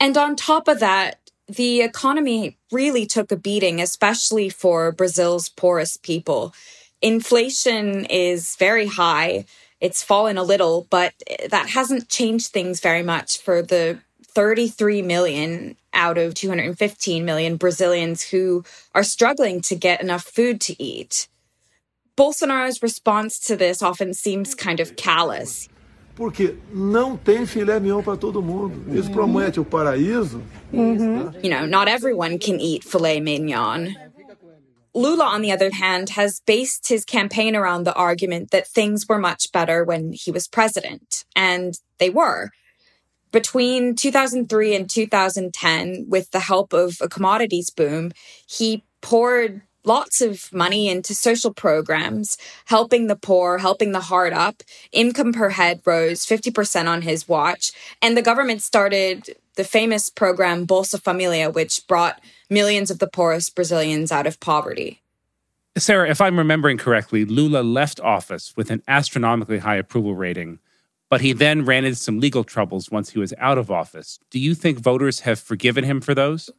And 0.00 0.16
on 0.16 0.34
top 0.34 0.66
of 0.66 0.80
that, 0.80 1.18
the 1.46 1.82
economy 1.82 2.56
really 2.72 3.04
took 3.04 3.30
a 3.30 3.36
beating, 3.36 3.82
especially 3.82 4.48
for 4.48 4.90
Brazil's 4.90 5.50
poorest 5.50 6.02
people. 6.02 6.54
Inflation 7.02 8.06
is 8.06 8.56
very 8.56 8.86
high. 8.86 9.44
It's 9.78 10.02
fallen 10.02 10.38
a 10.38 10.42
little, 10.42 10.86
but 10.88 11.12
that 11.50 11.68
hasn't 11.68 12.08
changed 12.08 12.52
things 12.52 12.80
very 12.80 13.02
much 13.02 13.36
for 13.42 13.60
the 13.60 13.98
33 14.34 15.02
million 15.02 15.76
out 15.92 16.18
of 16.18 16.34
215 16.34 17.24
million 17.24 17.56
Brazilians 17.56 18.22
who 18.22 18.64
are 18.94 19.02
struggling 19.02 19.60
to 19.62 19.74
get 19.76 20.02
enough 20.02 20.24
food 20.24 20.60
to 20.62 20.82
eat. 20.82 21.28
Bolsonaro's 22.16 22.82
response 22.82 23.38
to 23.40 23.56
this 23.56 23.82
often 23.82 24.14
seems 24.14 24.54
kind 24.54 24.80
of 24.80 24.96
callous. 24.96 25.68
Porque 26.16 26.56
não 26.72 27.16
tem 27.16 27.44
filé 27.44 27.80
mignon 27.80 28.02
para 28.02 28.16
todo 28.16 28.40
mundo. 28.40 28.96
Isso 28.96 29.10
promete 29.10 29.58
o 29.58 29.64
paraíso. 29.64 30.40
Mm-hmm. 30.72 31.44
You 31.44 31.50
know, 31.50 31.66
not 31.66 31.88
everyone 31.88 32.38
can 32.38 32.60
eat 32.60 32.84
filet 32.84 33.18
mignon. 33.18 33.96
Lula, 34.94 35.24
on 35.24 35.42
the 35.42 35.50
other 35.50 35.72
hand, 35.72 36.10
has 36.10 36.40
based 36.46 36.86
his 36.86 37.04
campaign 37.04 37.56
around 37.56 37.82
the 37.82 37.94
argument 37.94 38.52
that 38.52 38.68
things 38.68 39.08
were 39.08 39.18
much 39.18 39.50
better 39.50 39.82
when 39.82 40.12
he 40.12 40.30
was 40.30 40.46
president. 40.46 41.24
And 41.34 41.74
they 41.98 42.10
were. 42.10 42.50
Between 43.34 43.96
2003 43.96 44.76
and 44.76 44.88
2010, 44.88 46.06
with 46.08 46.30
the 46.30 46.38
help 46.38 46.72
of 46.72 46.98
a 47.00 47.08
commodities 47.08 47.68
boom, 47.68 48.12
he 48.46 48.84
poured 49.00 49.60
lots 49.82 50.20
of 50.20 50.52
money 50.52 50.88
into 50.88 51.16
social 51.16 51.52
programs, 51.52 52.38
helping 52.66 53.08
the 53.08 53.16
poor, 53.16 53.58
helping 53.58 53.90
the 53.90 54.02
hard 54.02 54.32
up. 54.32 54.62
Income 54.92 55.32
per 55.32 55.48
head 55.48 55.80
rose 55.84 56.24
50% 56.24 56.86
on 56.86 57.02
his 57.02 57.26
watch. 57.28 57.72
And 58.00 58.16
the 58.16 58.22
government 58.22 58.62
started 58.62 59.36
the 59.56 59.64
famous 59.64 60.10
program 60.10 60.64
Bolsa 60.64 61.02
Familia, 61.02 61.50
which 61.50 61.84
brought 61.88 62.20
millions 62.48 62.88
of 62.88 63.00
the 63.00 63.08
poorest 63.08 63.56
Brazilians 63.56 64.12
out 64.12 64.28
of 64.28 64.38
poverty. 64.38 65.02
Sarah, 65.76 66.08
if 66.08 66.20
I'm 66.20 66.38
remembering 66.38 66.78
correctly, 66.78 67.24
Lula 67.24 67.64
left 67.64 67.98
office 67.98 68.54
with 68.56 68.70
an 68.70 68.84
astronomically 68.86 69.58
high 69.58 69.74
approval 69.74 70.14
rating, 70.14 70.60
but 71.10 71.20
he 71.20 71.32
then 71.32 71.64
ran 71.64 71.84
into 71.84 71.98
some 71.98 72.20
legal 72.20 72.44
troubles 72.44 72.90
once 72.90 73.10
he 73.10 73.18
was 73.18 73.34
out 73.38 73.58
of 73.58 73.70
office. 73.70 74.18
Do 74.30 74.38
you 74.38 74.54
think 74.54 74.78
voters 74.78 75.20
have 75.20 75.38
forgiven 75.38 75.84
him 75.84 76.00
for 76.00 76.14
those? 76.14 76.50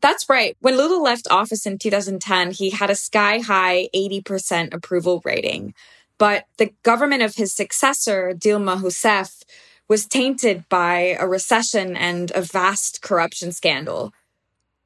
That's 0.00 0.28
right. 0.28 0.56
When 0.60 0.76
Lula 0.76 1.00
left 1.00 1.26
office 1.30 1.66
in 1.66 1.78
2010, 1.78 2.52
he 2.52 2.70
had 2.70 2.90
a 2.90 2.94
sky 2.94 3.38
high 3.38 3.88
80% 3.94 4.74
approval 4.74 5.22
rating. 5.24 5.74
But 6.18 6.46
the 6.58 6.72
government 6.82 7.22
of 7.22 7.36
his 7.36 7.52
successor, 7.52 8.32
Dilma 8.34 8.80
Rousseff, 8.80 9.42
was 9.88 10.06
tainted 10.06 10.68
by 10.68 11.16
a 11.18 11.26
recession 11.26 11.96
and 11.96 12.32
a 12.34 12.42
vast 12.42 13.02
corruption 13.02 13.52
scandal. 13.52 14.12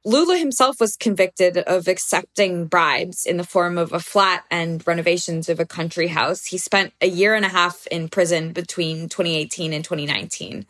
Lula 0.03 0.37
himself 0.37 0.79
was 0.79 0.97
convicted 0.97 1.59
of 1.59 1.87
accepting 1.87 2.65
bribes 2.65 3.25
in 3.25 3.37
the 3.37 3.43
form 3.43 3.77
of 3.77 3.93
a 3.93 3.99
flat 3.99 4.43
and 4.49 4.85
renovations 4.87 5.47
of 5.47 5.59
a 5.59 5.65
country 5.65 6.07
house. 6.07 6.45
He 6.45 6.57
spent 6.57 6.93
a 7.01 7.07
year 7.07 7.35
and 7.35 7.45
a 7.45 7.49
half 7.49 7.85
in 7.87 8.09
prison 8.09 8.51
between 8.51 9.09
2018 9.09 9.73
and 9.73 9.83
2019. 9.83 10.65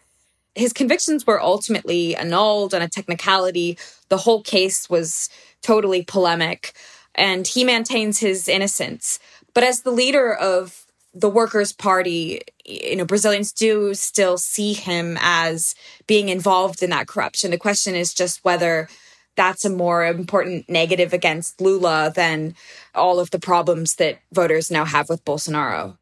His 0.53 0.73
convictions 0.73 1.25
were 1.25 1.41
ultimately 1.41 2.13
annulled 2.13 2.73
on 2.73 2.81
a 2.81 2.89
technicality. 2.89 3.77
The 4.09 4.17
whole 4.17 4.41
case 4.41 4.89
was 4.89 5.29
totally 5.61 6.03
polemic, 6.03 6.73
and 7.15 7.47
he 7.47 7.63
maintains 7.63 8.19
his 8.19 8.49
innocence. 8.49 9.17
But 9.53 9.63
as 9.63 9.81
the 9.81 9.91
leader 9.91 10.33
of 10.33 10.85
the 11.13 11.29
Workers' 11.29 11.71
Party, 11.71 12.41
you 12.65 12.97
know, 12.97 13.05
Brazilians 13.05 13.53
do 13.53 13.93
still 13.93 14.37
see 14.37 14.73
him 14.73 15.17
as 15.21 15.73
being 16.05 16.27
involved 16.27 16.83
in 16.83 16.89
that 16.89 17.07
corruption. 17.07 17.51
The 17.51 17.57
question 17.57 17.95
is 17.95 18.13
just 18.13 18.43
whether 18.43 18.89
that's 19.35 19.65
a 19.65 19.69
more 19.69 20.05
important 20.05 20.69
negative 20.69 21.13
against 21.13 21.61
Lula 21.61 22.11
than 22.15 22.55
all 22.93 23.19
of 23.19 23.31
the 23.31 23.39
problems 23.39 23.95
that 23.95 24.19
voters 24.31 24.69
now 24.69 24.85
have 24.85 25.09
with 25.09 25.23
Bolsonaro. 25.25 25.97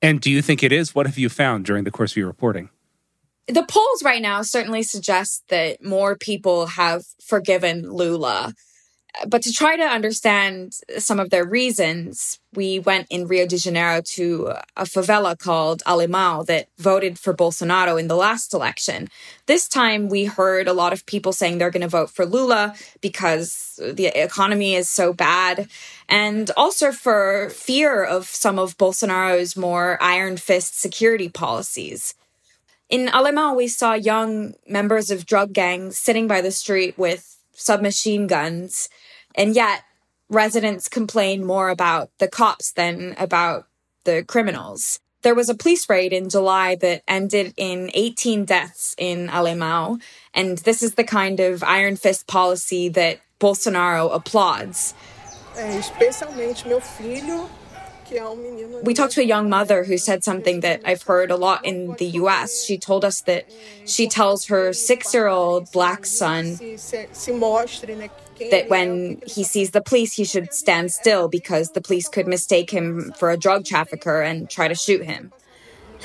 And 0.00 0.20
do 0.20 0.30
you 0.30 0.42
think 0.42 0.62
it 0.62 0.72
is? 0.72 0.94
What 0.94 1.06
have 1.06 1.18
you 1.18 1.28
found 1.28 1.64
during 1.64 1.84
the 1.84 1.90
course 1.90 2.12
of 2.12 2.16
your 2.16 2.26
reporting? 2.26 2.70
The 3.46 3.64
polls 3.64 4.02
right 4.04 4.22
now 4.22 4.42
certainly 4.42 4.82
suggest 4.82 5.44
that 5.48 5.82
more 5.82 6.16
people 6.16 6.66
have 6.66 7.04
forgiven 7.20 7.90
Lula. 7.90 8.54
But 9.26 9.42
to 9.42 9.52
try 9.52 9.76
to 9.76 9.82
understand 9.82 10.74
some 10.98 11.20
of 11.20 11.28
their 11.28 11.44
reasons, 11.44 12.40
we 12.54 12.78
went 12.78 13.06
in 13.10 13.26
Rio 13.26 13.46
de 13.46 13.58
Janeiro 13.58 14.00
to 14.00 14.54
a 14.74 14.84
favela 14.84 15.38
called 15.38 15.82
Alemão 15.86 16.46
that 16.46 16.68
voted 16.78 17.18
for 17.18 17.34
Bolsonaro 17.34 18.00
in 18.00 18.08
the 18.08 18.16
last 18.16 18.54
election. 18.54 19.08
This 19.46 19.68
time 19.68 20.08
we 20.08 20.24
heard 20.24 20.66
a 20.66 20.72
lot 20.72 20.94
of 20.94 21.04
people 21.04 21.34
saying 21.34 21.58
they're 21.58 21.70
going 21.70 21.82
to 21.82 21.88
vote 21.88 22.08
for 22.08 22.24
Lula 22.24 22.74
because 23.02 23.78
the 23.82 24.06
economy 24.06 24.74
is 24.74 24.88
so 24.88 25.12
bad 25.12 25.68
and 26.08 26.50
also 26.56 26.90
for 26.90 27.50
fear 27.50 28.02
of 28.02 28.26
some 28.26 28.58
of 28.58 28.78
Bolsonaro's 28.78 29.56
more 29.56 29.98
iron 30.02 30.38
fist 30.38 30.80
security 30.80 31.28
policies. 31.28 32.14
In 32.88 33.08
Alemão, 33.08 33.56
we 33.56 33.68
saw 33.68 33.92
young 33.94 34.54
members 34.66 35.10
of 35.10 35.26
drug 35.26 35.52
gangs 35.52 35.98
sitting 35.98 36.26
by 36.26 36.40
the 36.40 36.50
street 36.50 36.96
with 36.98 37.38
submachine 37.62 38.26
guns, 38.26 38.88
and 39.34 39.54
yet 39.54 39.82
residents 40.28 40.88
complain 40.88 41.44
more 41.44 41.68
about 41.68 42.10
the 42.18 42.28
cops 42.28 42.72
than 42.72 43.14
about 43.18 43.66
the 44.04 44.24
criminals. 44.24 44.98
There 45.22 45.34
was 45.34 45.48
a 45.48 45.54
police 45.54 45.88
raid 45.88 46.12
in 46.12 46.28
July 46.28 46.74
that 46.76 47.02
ended 47.06 47.54
in 47.56 47.90
18 47.94 48.44
deaths 48.44 48.94
in 48.98 49.28
Alemão, 49.28 50.00
and 50.34 50.58
this 50.58 50.82
is 50.82 50.94
the 50.94 51.04
kind 51.04 51.38
of 51.38 51.62
iron 51.62 51.96
fist 51.96 52.26
policy 52.26 52.88
that 52.90 53.20
Bolsonaro 53.38 54.12
applauds. 54.12 54.94
especialmente 55.54 56.66
meu 56.66 56.80
filho 56.80 57.48
we 58.82 58.94
talked 58.94 59.12
to 59.14 59.20
a 59.20 59.24
young 59.24 59.48
mother 59.48 59.84
who 59.84 59.96
said 59.96 60.24
something 60.24 60.60
that 60.60 60.82
I've 60.84 61.02
heard 61.02 61.30
a 61.30 61.36
lot 61.36 61.64
in 61.64 61.94
the 61.98 62.06
US. 62.22 62.64
She 62.64 62.78
told 62.78 63.04
us 63.04 63.20
that 63.22 63.46
she 63.86 64.08
tells 64.08 64.46
her 64.46 64.72
six 64.72 65.14
year 65.14 65.28
old 65.28 65.70
black 65.72 66.04
son 66.06 66.58
that 68.50 68.64
when 68.68 69.20
he 69.26 69.44
sees 69.44 69.70
the 69.70 69.82
police, 69.82 70.14
he 70.14 70.24
should 70.24 70.52
stand 70.52 70.92
still 70.92 71.28
because 71.28 71.70
the 71.70 71.80
police 71.80 72.08
could 72.08 72.26
mistake 72.26 72.70
him 72.70 73.12
for 73.18 73.30
a 73.30 73.36
drug 73.36 73.64
trafficker 73.64 74.20
and 74.20 74.48
try 74.50 74.68
to 74.68 74.74
shoot 74.74 75.04
him. 75.04 75.32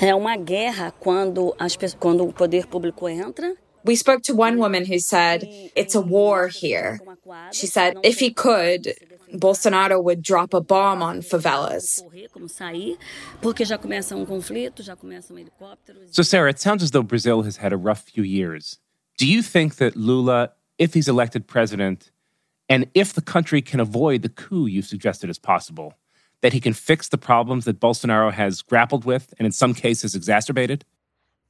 É 0.00 0.14
uma 0.14 0.36
guerra 0.36 0.92
quando, 1.00 1.56
as, 1.58 1.76
quando 1.98 2.24
o 2.24 2.32
poder 2.32 2.66
público 2.68 3.08
entra 3.08 3.56
we 3.84 3.96
spoke 3.96 4.22
to 4.22 4.34
one 4.34 4.58
woman 4.58 4.84
who 4.84 4.98
said, 4.98 5.44
It's 5.74 5.94
a 5.94 6.00
war 6.00 6.48
here. 6.48 7.00
She 7.52 7.66
said, 7.66 7.96
if 8.02 8.18
he 8.18 8.30
could, 8.30 8.94
Bolsonaro 9.34 10.02
would 10.02 10.22
drop 10.22 10.54
a 10.54 10.60
bomb 10.60 11.02
on 11.02 11.20
favelas. 11.20 12.00
So, 16.10 16.22
Sarah, 16.22 16.50
it 16.50 16.58
sounds 16.58 16.82
as 16.82 16.90
though 16.90 17.02
Brazil 17.02 17.42
has 17.42 17.56
had 17.58 17.72
a 17.72 17.76
rough 17.76 18.02
few 18.02 18.22
years. 18.22 18.78
Do 19.16 19.26
you 19.26 19.42
think 19.42 19.76
that 19.76 19.96
Lula, 19.96 20.52
if 20.78 20.94
he's 20.94 21.08
elected 21.08 21.46
president, 21.46 22.10
and 22.68 22.86
if 22.94 23.12
the 23.12 23.22
country 23.22 23.62
can 23.62 23.80
avoid 23.80 24.22
the 24.22 24.28
coup 24.28 24.66
you've 24.66 24.86
suggested 24.86 25.30
as 25.30 25.38
possible, 25.38 25.94
that 26.40 26.52
he 26.52 26.60
can 26.60 26.72
fix 26.72 27.08
the 27.08 27.18
problems 27.18 27.64
that 27.64 27.80
Bolsonaro 27.80 28.32
has 28.32 28.62
grappled 28.62 29.04
with 29.04 29.34
and 29.38 29.46
in 29.46 29.52
some 29.52 29.74
cases 29.74 30.14
exacerbated? 30.14 30.84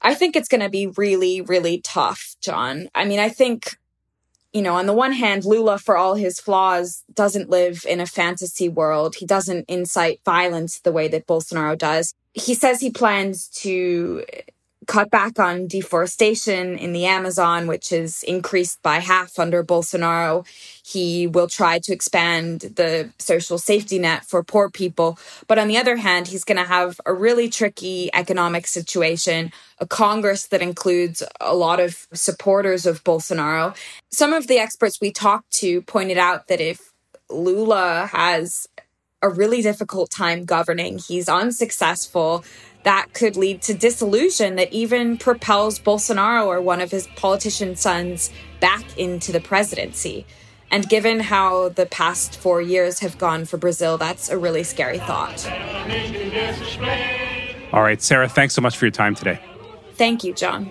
I 0.01 0.15
think 0.15 0.37
it's 0.37 0.49
going 0.49 0.61
to 0.61 0.71
be 0.71 0.87
really, 0.87 1.41
really 1.41 1.81
tough, 1.81 2.37
John. 2.41 2.89
I 2.95 3.05
mean, 3.05 3.19
I 3.19 3.29
think, 3.29 3.77
you 4.53 4.63
know, 4.63 4.75
on 4.75 4.87
the 4.87 4.93
one 4.93 5.13
hand, 5.13 5.45
Lula, 5.45 5.79
for 5.79 5.97
all 5.97 6.15
his 6.15 6.41
flaws, 6.41 7.05
doesn't 7.13 7.51
live 7.51 7.85
in 7.87 8.01
a 8.01 8.07
fantasy 8.07 8.69
world. 8.69 9.17
He 9.17 9.27
doesn't 9.27 9.67
incite 9.69 10.21
violence 10.25 10.81
the 10.81 10.93
way 10.93 11.09
that 11.09 11.27
Bolsonaro 11.27 11.77
does. 11.77 12.15
He 12.33 12.55
says 12.55 12.81
he 12.81 12.91
plans 12.91 13.49
to 13.49 14.25
cut 14.89 15.11
back 15.11 15.39
on 15.39 15.67
deforestation 15.67 16.79
in 16.79 16.95
the 16.95 17.05
Amazon, 17.05 17.67
which 17.67 17.93
is 17.93 18.23
increased 18.23 18.83
by 18.83 18.99
half 18.99 19.39
under 19.39 19.63
Bolsonaro. 19.63 20.47
He 20.83 21.27
will 21.27 21.47
try 21.47 21.79
to 21.81 21.93
expand 21.93 22.61
the 22.61 23.11
social 23.19 23.59
safety 23.59 23.99
net 23.99 24.25
for 24.25 24.43
poor 24.43 24.71
people. 24.71 25.19
But 25.47 25.59
on 25.59 25.69
the 25.69 25.77
other 25.77 25.97
hand, 25.97 26.27
he's 26.27 26.43
going 26.43 26.57
to 26.57 26.65
have 26.65 26.99
a 27.05 27.13
really 27.13 27.51
tricky 27.51 28.09
economic 28.15 28.67
situation, 28.67 29.53
a 29.79 29.87
Congress 29.87 30.47
that 30.47 30.63
includes 30.63 31.23
a 31.39 31.55
lot 31.55 31.81
of 31.81 32.09
supporters 32.15 32.87
of 32.87 33.05
Bolsonaro. 33.05 33.77
Some 34.11 34.33
of 34.33 34.47
the 34.47 34.59
experts 34.59 35.03
we 35.03 35.13
talked 35.13 35.51
to 35.61 35.83
pointed 35.83 36.17
out 36.17 36.49
that 36.49 36.63
if 36.63 36.95
Lula 37.29 38.09
has 38.11 38.67
a 39.21 39.29
really 39.29 39.63
difficult 39.63 40.11
time 40.11 40.45
governing, 40.45 40.99
he's 40.99 41.29
unsuccessful 41.29 42.45
that 42.85 43.13
could 43.13 43.37
lead 43.37 43.63
to 43.63 43.75
disillusion 43.75 44.57
that 44.57 44.73
even 44.73 45.19
propels 45.19 45.79
Bolsonaro 45.79 46.47
or 46.47 46.61
one 46.61 46.81
of 46.81 46.91
his 46.91 47.07
politician 47.17 47.77
sons 47.77 48.31
back 48.61 48.97
into 48.97 49.33
the 49.33 49.41
presidency. 49.41 50.27
And 50.71 50.89
given 50.89 51.21
how 51.21 51.71
the 51.71 51.87
past 51.87 52.37
four 52.37 52.61
years 52.61 52.99
have 53.01 53.17
gone 53.19 53.47
for 53.47 53.57
Brazil, 53.57 53.97
that's 53.97 54.29
a 54.29 54.37
really 54.37 54.63
scary 54.63 54.99
thought. 54.99 55.47
All 57.73 57.83
right, 57.83 58.01
Sarah, 58.01 58.29
thanks 58.29 58.55
so 58.55 58.61
much 58.61 58.77
for 58.77 58.85
your 58.85 58.93
time 58.93 59.15
today. 59.15 59.41
Thank 59.95 60.25
you, 60.25 60.33
John. 60.35 60.71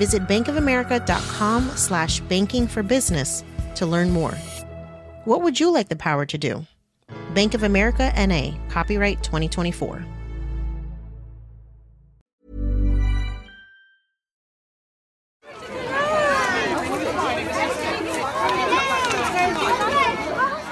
Visit 0.00 0.22
bankofamerica.com 0.26 1.62
slash 1.76 2.20
banking 2.20 2.66
for 2.66 2.82
business 2.82 3.44
to 3.74 3.84
learn 3.84 4.08
more. 4.08 4.32
What 5.26 5.42
would 5.42 5.60
you 5.60 5.70
like 5.70 5.90
the 5.90 5.94
power 5.94 6.24
to 6.24 6.38
do? 6.38 6.64
Bank 7.34 7.52
of 7.52 7.64
America 7.64 8.10
NA, 8.16 8.52
copyright 8.70 9.22
2024. 9.22 10.06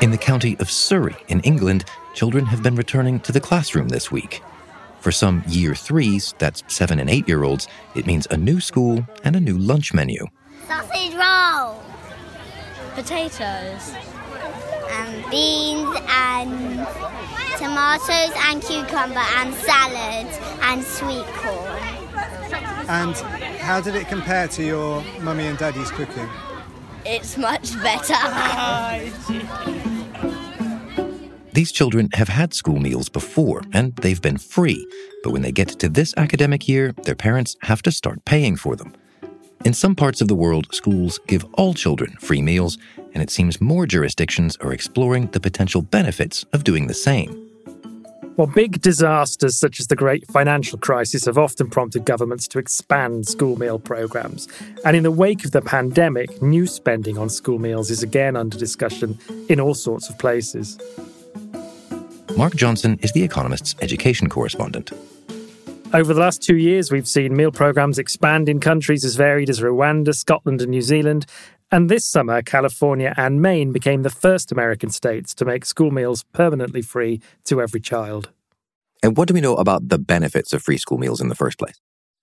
In 0.01 0.11
the 0.11 0.17
county 0.19 0.57
of 0.59 0.71
Surrey, 0.71 1.17
in 1.29 1.41
England, 1.41 1.85
children 2.15 2.47
have 2.47 2.63
been 2.63 2.77
returning 2.77 3.21
to 3.21 3.33
the 3.33 3.41
classroom 3.41 3.89
this 3.89 4.11
week. 4.11 4.41
For 5.01 5.13
some 5.13 5.45
year 5.47 5.75
threes, 5.75 6.35
that's 6.39 6.65
seven 6.67 6.99
and 6.99 7.09
eight 7.09 7.29
year 7.29 7.45
olds, 7.45 7.69
it 7.95 8.07
means 8.07 8.27
a 8.31 8.37
new 8.37 8.61
school 8.61 9.07
and 9.23 9.37
a 9.37 9.41
new 9.41 9.57
lunch 9.57 9.95
menu. 9.95 10.27
Sausage 10.67 11.15
roll. 11.15 11.81
Potatoes. 12.95 13.95
And 14.91 15.31
beans 15.31 15.97
and 16.09 16.87
tomatoes 17.59 18.33
and 18.37 18.63
cucumber 18.63 19.21
and 19.37 19.55
salad 19.55 20.27
and 20.63 20.83
sweet 20.83 21.27
corn. 21.37 21.79
And 22.89 23.15
how 23.59 23.81
did 23.81 23.95
it 23.95 24.09
compare 24.09 24.49
to 24.49 24.65
your 24.65 25.05
mummy 25.21 25.47
and 25.47 25.59
daddy's 25.59 25.91
cooking? 25.91 26.29
It's 27.05 27.37
much 27.39 27.75
better. 27.83 28.15
These 31.59 31.73
children 31.73 32.09
have 32.13 32.29
had 32.29 32.55
school 32.55 32.79
meals 32.79 33.09
before 33.09 33.65
and 33.73 33.93
they've 33.97 34.23
been 34.23 34.39
free, 34.39 34.87
but 35.25 35.31
when 35.33 35.43
they 35.43 35.51
get 35.51 35.67
to 35.81 35.89
this 35.89 36.15
academic 36.17 36.69
year, 36.69 36.93
their 37.03 37.17
parents 37.17 37.57
have 37.63 37.83
to 37.83 37.91
start 37.91 38.25
paying 38.25 38.55
for 38.55 38.77
them. 38.77 38.95
In 39.65 39.75
some 39.75 39.97
parts 39.97 40.21
of 40.21 40.29
the 40.29 40.37
world, 40.37 40.73
schools 40.73 41.19
give 41.27 41.45
all 41.55 41.75
children 41.75 42.17
free 42.21 42.41
meals, 42.43 42.79
and 43.13 43.25
it 43.25 43.31
seems 43.31 43.61
more 43.61 43.87
jurisdictions 43.87 44.57
are 44.59 44.73
exploring 44.73 45.27
the 45.33 45.41
potential 45.41 45.83
benefits 45.83 46.45
of 46.53 46.63
doing 46.63 46.87
the 46.87 46.95
same. 46.95 47.51
Well, 48.37 48.47
big 48.47 48.81
disasters 48.81 49.59
such 49.59 49.81
as 49.81 49.89
the 49.89 49.97
great 49.97 50.31
financial 50.31 50.79
crisis 50.79 51.25
have 51.25 51.39
often 51.39 51.71
prompted 51.71 52.05
governments 52.05 52.47
to 52.49 52.61
expand 52.61 53.27
school 53.27 53.59
meal 53.59 53.81
programs. 53.81 54.47
And 54.85 54.97
in 54.97 55.03
the 55.03 55.11
wake 55.11 55.45
of 55.45 55.51
the 55.51 55.61
pandemic, 55.61 56.41
new 56.41 56.69
spending 56.69 57.19
on 57.19 57.29
school 57.29 57.59
meals 57.59 57.91
is 57.91 58.05
again 58.05 58.37
under 58.37 58.57
discussion 58.57 59.19
in 59.49 59.59
all 59.59 59.75
sorts 59.75 60.09
of 60.09 60.17
places. 60.21 60.79
Mark 62.37 62.55
Johnson 62.55 62.99
is 63.03 63.13
The 63.13 63.23
Economist's 63.23 63.75
education 63.81 64.29
correspondent. 64.29 64.93
Over 65.95 66.13
the 66.13 66.21
last 66.21 66.43
two 66.43 66.57
years, 66.57 66.93
we've 66.93 67.09
seen 67.09 67.35
meal 67.35 67.51
programs 67.51 67.99
expand 67.99 68.49
in 68.49 68.61
countries 68.61 69.05
as 69.05 69.17
varied 69.17 69.49
as 69.49 69.61
Rwanda, 69.61 70.15
Scotland, 70.15 70.61
and 70.61 70.71
New 70.71 70.83
Zealand. 70.83 71.27
And 71.73 71.89
this 71.89 72.05
summer, 72.05 72.43
California 72.43 73.15
and 73.17 73.41
Maine 73.41 73.73
became 73.73 74.03
the 74.03 74.11
first 74.11 74.53
American 74.53 74.91
states 74.91 75.35
to 75.35 75.45
make 75.45 75.65
school 75.65 75.91
meals 75.91 76.25
permanently 76.33 76.83
free 76.83 77.21
to 77.45 77.63
every 77.63 77.81
child. 77.81 78.31
And 79.03 79.17
what 79.17 79.29
do 79.29 79.35
we 79.35 79.41
know 79.41 79.57
about 79.57 79.89
the 79.89 79.99
benefits 79.99 80.53
of 80.53 80.63
free 80.63 80.79
school 80.79 80.99
meals 80.99 81.21
in 81.21 81.29
the 81.29 81.35
first 81.35 81.59
place? 81.59 81.81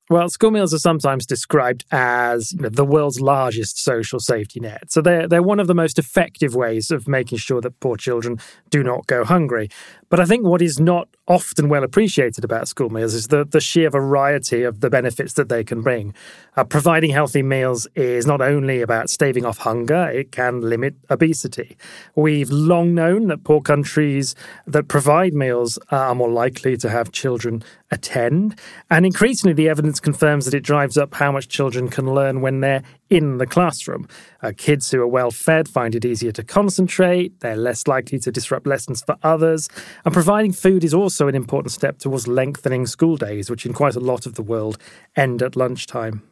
Well, 0.07 0.29
school 0.29 0.51
meals 0.51 0.71
are 0.71 0.79
sometimes 0.79 1.25
described 1.25 1.83
as 1.91 2.53
you 2.53 2.59
know, 2.59 2.69
the 2.69 2.85
world's 2.85 3.19
largest 3.19 3.83
social 3.83 4.19
safety 4.19 4.59
net. 4.59 4.91
So 4.91 5.01
they're, 5.01 5.27
they're 5.27 5.41
one 5.41 5.59
of 5.59 5.65
the 5.65 5.73
most 5.73 5.97
effective 5.97 6.53
ways 6.53 6.91
of 6.91 7.07
making 7.07 7.39
sure 7.39 7.59
that 7.61 7.79
poor 7.79 7.97
children 7.97 8.37
do 8.69 8.83
not 8.83 9.07
go 9.07 9.23
hungry. 9.23 9.67
But 10.09 10.19
I 10.19 10.25
think 10.25 10.45
what 10.45 10.61
is 10.61 10.79
not 10.79 11.09
often 11.27 11.69
well 11.69 11.83
appreciated 11.83 12.43
about 12.43 12.67
school 12.67 12.91
meals 12.91 13.15
is 13.15 13.29
the, 13.29 13.45
the 13.45 13.59
sheer 13.59 13.89
variety 13.89 14.61
of 14.61 14.81
the 14.81 14.91
benefits 14.91 15.33
that 15.33 15.49
they 15.49 15.63
can 15.63 15.81
bring. 15.81 16.13
Uh, 16.55 16.63
providing 16.63 17.09
healthy 17.09 17.41
meals 17.41 17.87
is 17.95 18.27
not 18.27 18.41
only 18.41 18.81
about 18.81 19.09
staving 19.09 19.43
off 19.43 19.57
hunger, 19.57 20.07
it 20.09 20.31
can 20.31 20.61
limit 20.61 20.93
obesity. 21.09 21.77
We've 22.15 22.51
long 22.51 22.93
known 22.93 23.25
that 23.27 23.43
poor 23.43 23.59
countries 23.59 24.35
that 24.67 24.87
provide 24.87 25.33
meals 25.33 25.79
are 25.89 26.13
more 26.13 26.29
likely 26.29 26.77
to 26.77 26.89
have 26.91 27.11
children 27.11 27.63
attend. 27.91 28.59
And 28.89 29.05
increasingly, 29.05 29.53
the 29.53 29.69
evidence 29.69 29.99
confirms 29.99 30.45
that 30.45 30.53
it 30.53 30.63
drives 30.63 30.97
up 30.97 31.13
how 31.13 31.31
much 31.31 31.47
children 31.47 31.87
can 31.87 32.13
learn 32.13 32.41
when 32.41 32.61
they're 32.61 32.83
in 33.09 33.37
the 33.37 33.45
classroom. 33.45 34.07
Uh, 34.41 34.51
kids 34.55 34.89
who 34.91 35.01
are 35.01 35.07
well 35.07 35.31
fed 35.31 35.67
find 35.67 35.95
it 35.95 36.05
easier 36.05 36.31
to 36.31 36.43
concentrate, 36.43 37.39
they're 37.41 37.55
less 37.55 37.87
likely 37.87 38.19
to 38.19 38.31
disrupt 38.31 38.65
lessons 38.65 39.03
for 39.03 39.17
others, 39.23 39.69
and 40.03 40.13
providing 40.13 40.51
food 40.51 40.83
is 40.83 40.93
also 40.93 41.27
an 41.27 41.35
important 41.35 41.71
step 41.71 41.99
towards 41.99 42.27
lengthening 42.27 42.85
school 42.87 43.17
days, 43.17 43.49
which 43.49 43.65
in 43.65 43.73
quite 43.73 43.95
a 43.95 43.99
lot 43.99 44.25
of 44.25 44.33
the 44.33 44.43
world 44.43 44.77
end 45.15 45.41
at 45.41 45.55
lunchtime. 45.55 46.23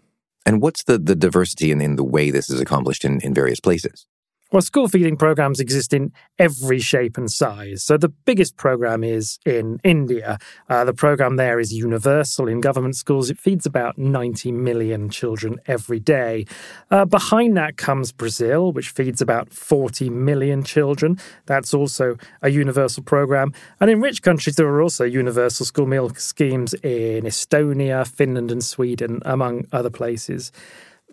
And 0.45 0.61
what's 0.61 0.83
the, 0.83 0.97
the 0.97 1.15
diversity 1.15 1.71
in, 1.71 1.79
in 1.79 1.95
the 1.95 2.03
way 2.03 2.29
this 2.29 2.49
is 2.49 2.59
accomplished 2.59 3.05
in, 3.05 3.21
in 3.21 3.33
various 3.33 3.59
places? 3.59 4.05
Well, 4.53 4.61
school 4.61 4.87
feeding 4.87 5.17
programs 5.17 5.59
exist 5.59 5.93
in 5.93 6.11
every 6.37 6.77
shape 6.77 7.17
and 7.17 7.31
size. 7.31 7.83
So 7.83 7.97
the 7.97 8.09
biggest 8.09 8.55
program 8.55 9.03
is 9.03 9.39
in 9.47 9.79
India. 9.83 10.37
Uh, 10.69 10.85
the 10.85 10.93
program 10.93 11.37
there 11.37 11.59
is 11.59 11.73
universal 11.73 12.47
in 12.47 12.61
government 12.61 12.95
schools. 12.95 13.31
It 13.31 13.39
feeds 13.39 13.65
about 13.65 13.97
90 13.97 14.51
million 14.51 15.09
children 15.09 15.59
every 15.65 15.99
day. 15.99 16.45
Uh, 16.91 17.05
behind 17.05 17.57
that 17.57 17.77
comes 17.77 18.11
Brazil, 18.11 18.71
which 18.71 18.89
feeds 18.89 19.23
about 19.23 19.51
40 19.51 20.11
million 20.11 20.63
children. 20.63 21.17
That's 21.47 21.73
also 21.73 22.17
a 22.43 22.49
universal 22.49 23.01
program. 23.01 23.53
And 23.79 23.89
in 23.89 24.01
rich 24.01 24.21
countries, 24.21 24.55
there 24.55 24.67
are 24.67 24.83
also 24.83 25.03
universal 25.03 25.65
school 25.65 25.87
meal 25.87 26.13
schemes 26.13 26.75
in 26.75 27.23
Estonia, 27.23 28.07
Finland, 28.07 28.51
and 28.51 28.63
Sweden, 28.63 29.19
among 29.25 29.65
other 29.71 29.89
places. 29.89 30.51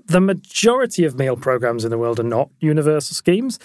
The 0.06 0.20
majority 0.20 1.04
of 1.04 1.18
meal 1.18 1.36
programs 1.36 1.84
in 1.84 1.90
the 1.90 1.98
world 1.98 2.20
are 2.20 2.24
not 2.24 2.50
universal 2.60 3.14
schemes. 3.14 3.58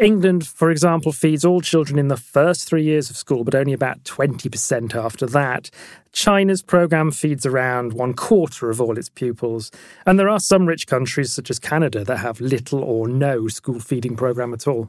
England, 0.00 0.46
for 0.46 0.70
example, 0.70 1.12
feeds 1.12 1.44
all 1.44 1.60
children 1.60 1.98
in 1.98 2.08
the 2.08 2.16
first 2.16 2.66
three 2.66 2.82
years 2.82 3.10
of 3.10 3.16
school, 3.16 3.44
but 3.44 3.54
only 3.54 3.72
about 3.72 4.02
20% 4.04 4.94
after 4.94 5.26
that. 5.26 5.70
China's 6.12 6.62
program 6.62 7.10
feeds 7.10 7.44
around 7.44 7.92
one 7.92 8.14
quarter 8.14 8.70
of 8.70 8.80
all 8.80 8.98
its 8.98 9.08
pupils. 9.08 9.70
And 10.06 10.18
there 10.18 10.28
are 10.28 10.40
some 10.40 10.66
rich 10.66 10.86
countries, 10.86 11.32
such 11.32 11.50
as 11.50 11.58
Canada, 11.58 12.04
that 12.04 12.18
have 12.18 12.40
little 12.40 12.82
or 12.82 13.06
no 13.08 13.48
school 13.48 13.80
feeding 13.80 14.16
program 14.16 14.54
at 14.54 14.66
all. 14.66 14.88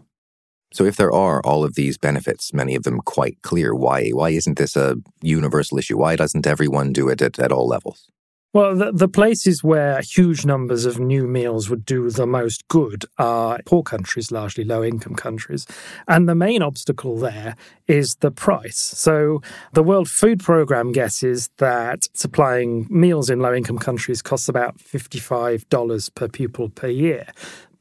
So, 0.73 0.85
if 0.85 0.95
there 0.95 1.11
are 1.11 1.39
all 1.45 1.63
of 1.63 1.75
these 1.75 1.99
benefits, 1.99 2.51
many 2.51 2.75
of 2.75 2.83
them 2.83 2.99
quite 2.99 3.39
clear, 3.43 3.75
why 3.75 4.09
why 4.09 4.31
isn't 4.31 4.57
this 4.57 4.75
a 4.75 4.95
universal 5.21 5.77
issue? 5.77 5.97
Why 5.97 6.15
doesn't 6.15 6.47
everyone 6.47 6.93
do 6.93 7.09
it 7.09 7.21
at, 7.21 7.37
at 7.37 7.51
all 7.51 7.67
levels? 7.67 8.07
Well, 8.53 8.75
the, 8.75 8.91
the, 8.91 9.07
places 9.07 9.63
where 9.63 9.99
huge 10.01 10.45
numbers 10.45 10.85
of 10.85 10.99
new 10.99 11.25
meals 11.25 11.71
would 11.71 11.85
do 11.85 12.07
the 12.11 12.27
most 12.27 12.67
good 12.67 13.03
are 13.17 13.59
poor 13.65 13.81
countries, 13.81 14.31
largely 14.31 14.63
low 14.63 14.83
income 14.83 15.15
countries. 15.15 15.65
And 16.07 16.29
the 16.29 16.35
main 16.35 16.61
obstacle 16.61 17.17
there 17.17 17.55
is 17.87 18.13
the 18.17 18.29
price. 18.29 18.77
So 18.77 19.41
the 19.73 19.81
World 19.81 20.07
Food 20.07 20.39
Programme 20.39 20.91
guesses 20.91 21.49
that 21.57 22.07
supplying 22.13 22.85
meals 22.91 23.31
in 23.31 23.39
low 23.39 23.55
income 23.55 23.79
countries 23.79 24.21
costs 24.21 24.47
about 24.47 24.77
$55 24.77 26.13
per 26.13 26.27
pupil 26.27 26.69
per 26.69 26.89
year. 26.89 27.25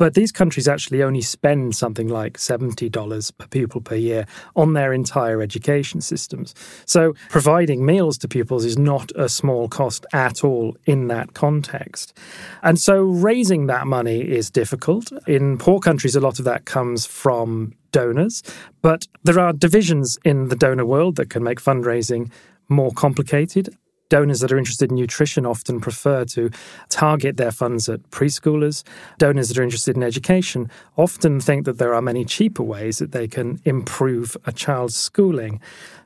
But 0.03 0.15
these 0.15 0.33
countries 0.33 0.67
actually 0.67 1.01
only 1.05 1.21
spend 1.21 1.77
something 1.77 2.09
like 2.09 2.37
$70 2.37 3.39
per 3.39 3.47
pupil 3.47 3.81
per 3.81 3.95
year 3.95 4.27
on 4.57 4.73
their 4.73 4.93
entire 4.93 5.41
education 5.41 6.01
systems. 6.01 6.57
So 6.87 7.15
providing 7.29 7.87
meals 7.87 8.19
to 8.19 8.27
pupils 8.27 8.65
is 8.65 8.77
not 8.77 9.13
a 9.15 9.29
small 9.29 9.69
cost 9.69 10.05
at 10.13 10.43
all 10.43 10.77
in 10.87 11.07
that 11.07 11.35
context. 11.35 12.19
And 12.65 12.81
so 12.81 13.03
raising 13.03 13.69
that 13.69 13.87
money 13.87 14.23
is 14.23 14.51
difficult. 14.51 15.13
In 15.29 15.57
poor 15.57 15.79
countries, 15.79 16.17
a 16.17 16.21
lot 16.21 16.41
of 16.41 16.47
that 16.47 16.65
comes 16.65 17.07
from 17.07 17.73
donors, 17.93 18.43
but 18.81 19.07
there 19.23 19.39
are 19.39 19.53
divisions 19.53 20.19
in 20.25 20.49
the 20.49 20.57
donor 20.57 20.85
world 20.85 21.15
that 21.15 21.31
can 21.31 21.45
make 21.45 21.61
fundraising 21.61 22.29
more 22.69 22.91
complicated 22.91 23.69
donors 24.13 24.41
that 24.41 24.53
are 24.53 24.59
interested 24.59 24.91
in 24.91 24.97
nutrition 24.97 25.47
often 25.47 25.81
prefer 25.81 26.23
to 26.27 26.51
target 26.91 27.39
their 27.39 27.51
funds 27.51 27.89
at 27.89 28.03
preschoolers. 28.11 28.85
Donors 29.17 29.49
that 29.49 29.57
are 29.57 29.63
interested 29.63 29.97
in 29.97 30.03
education 30.03 30.71
often 30.99 31.41
think 31.41 31.65
that 31.65 31.79
there 31.79 31.95
are 31.95 32.03
many 32.03 32.23
cheaper 32.23 32.63
ways 32.63 32.99
that 32.99 33.13
they 33.13 33.27
can 33.27 33.59
improve 33.65 34.37
a 34.45 34.53
child's 34.53 34.95
schooling. 34.95 35.63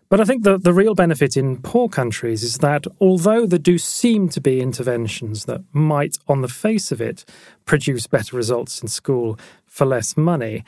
But 0.08 0.20
I 0.20 0.24
think 0.24 0.44
the, 0.44 0.56
the 0.56 0.72
real 0.72 0.94
benefit 0.94 1.36
in 1.36 1.60
poor 1.60 1.88
countries 1.88 2.44
is 2.44 2.58
that 2.58 2.86
although 3.00 3.44
there 3.44 3.58
do 3.58 3.76
seem 3.76 4.28
to 4.28 4.40
be 4.40 4.60
interventions 4.60 5.46
that 5.46 5.62
might, 5.72 6.16
on 6.28 6.42
the 6.42 6.48
face 6.48 6.92
of 6.92 7.00
it, 7.00 7.24
produce 7.64 8.06
better 8.06 8.36
results 8.36 8.80
in 8.80 8.86
school 8.86 9.36
for 9.66 9.84
less 9.84 10.16
money, 10.16 10.62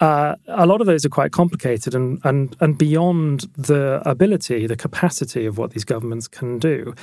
uh, 0.00 0.34
a 0.48 0.66
lot 0.66 0.80
of 0.80 0.86
those 0.86 1.04
are 1.04 1.10
quite 1.10 1.30
complicated 1.30 1.94
and, 1.94 2.20
and, 2.24 2.56
and 2.60 2.76
beyond 2.76 3.42
the 3.56 4.02
ability, 4.04 4.66
the 4.66 4.76
capacity 4.76 5.46
of 5.46 5.56
what 5.56 5.70
these 5.70 5.84
governments 5.84 6.26
can 6.26 6.58
do. 6.58 6.94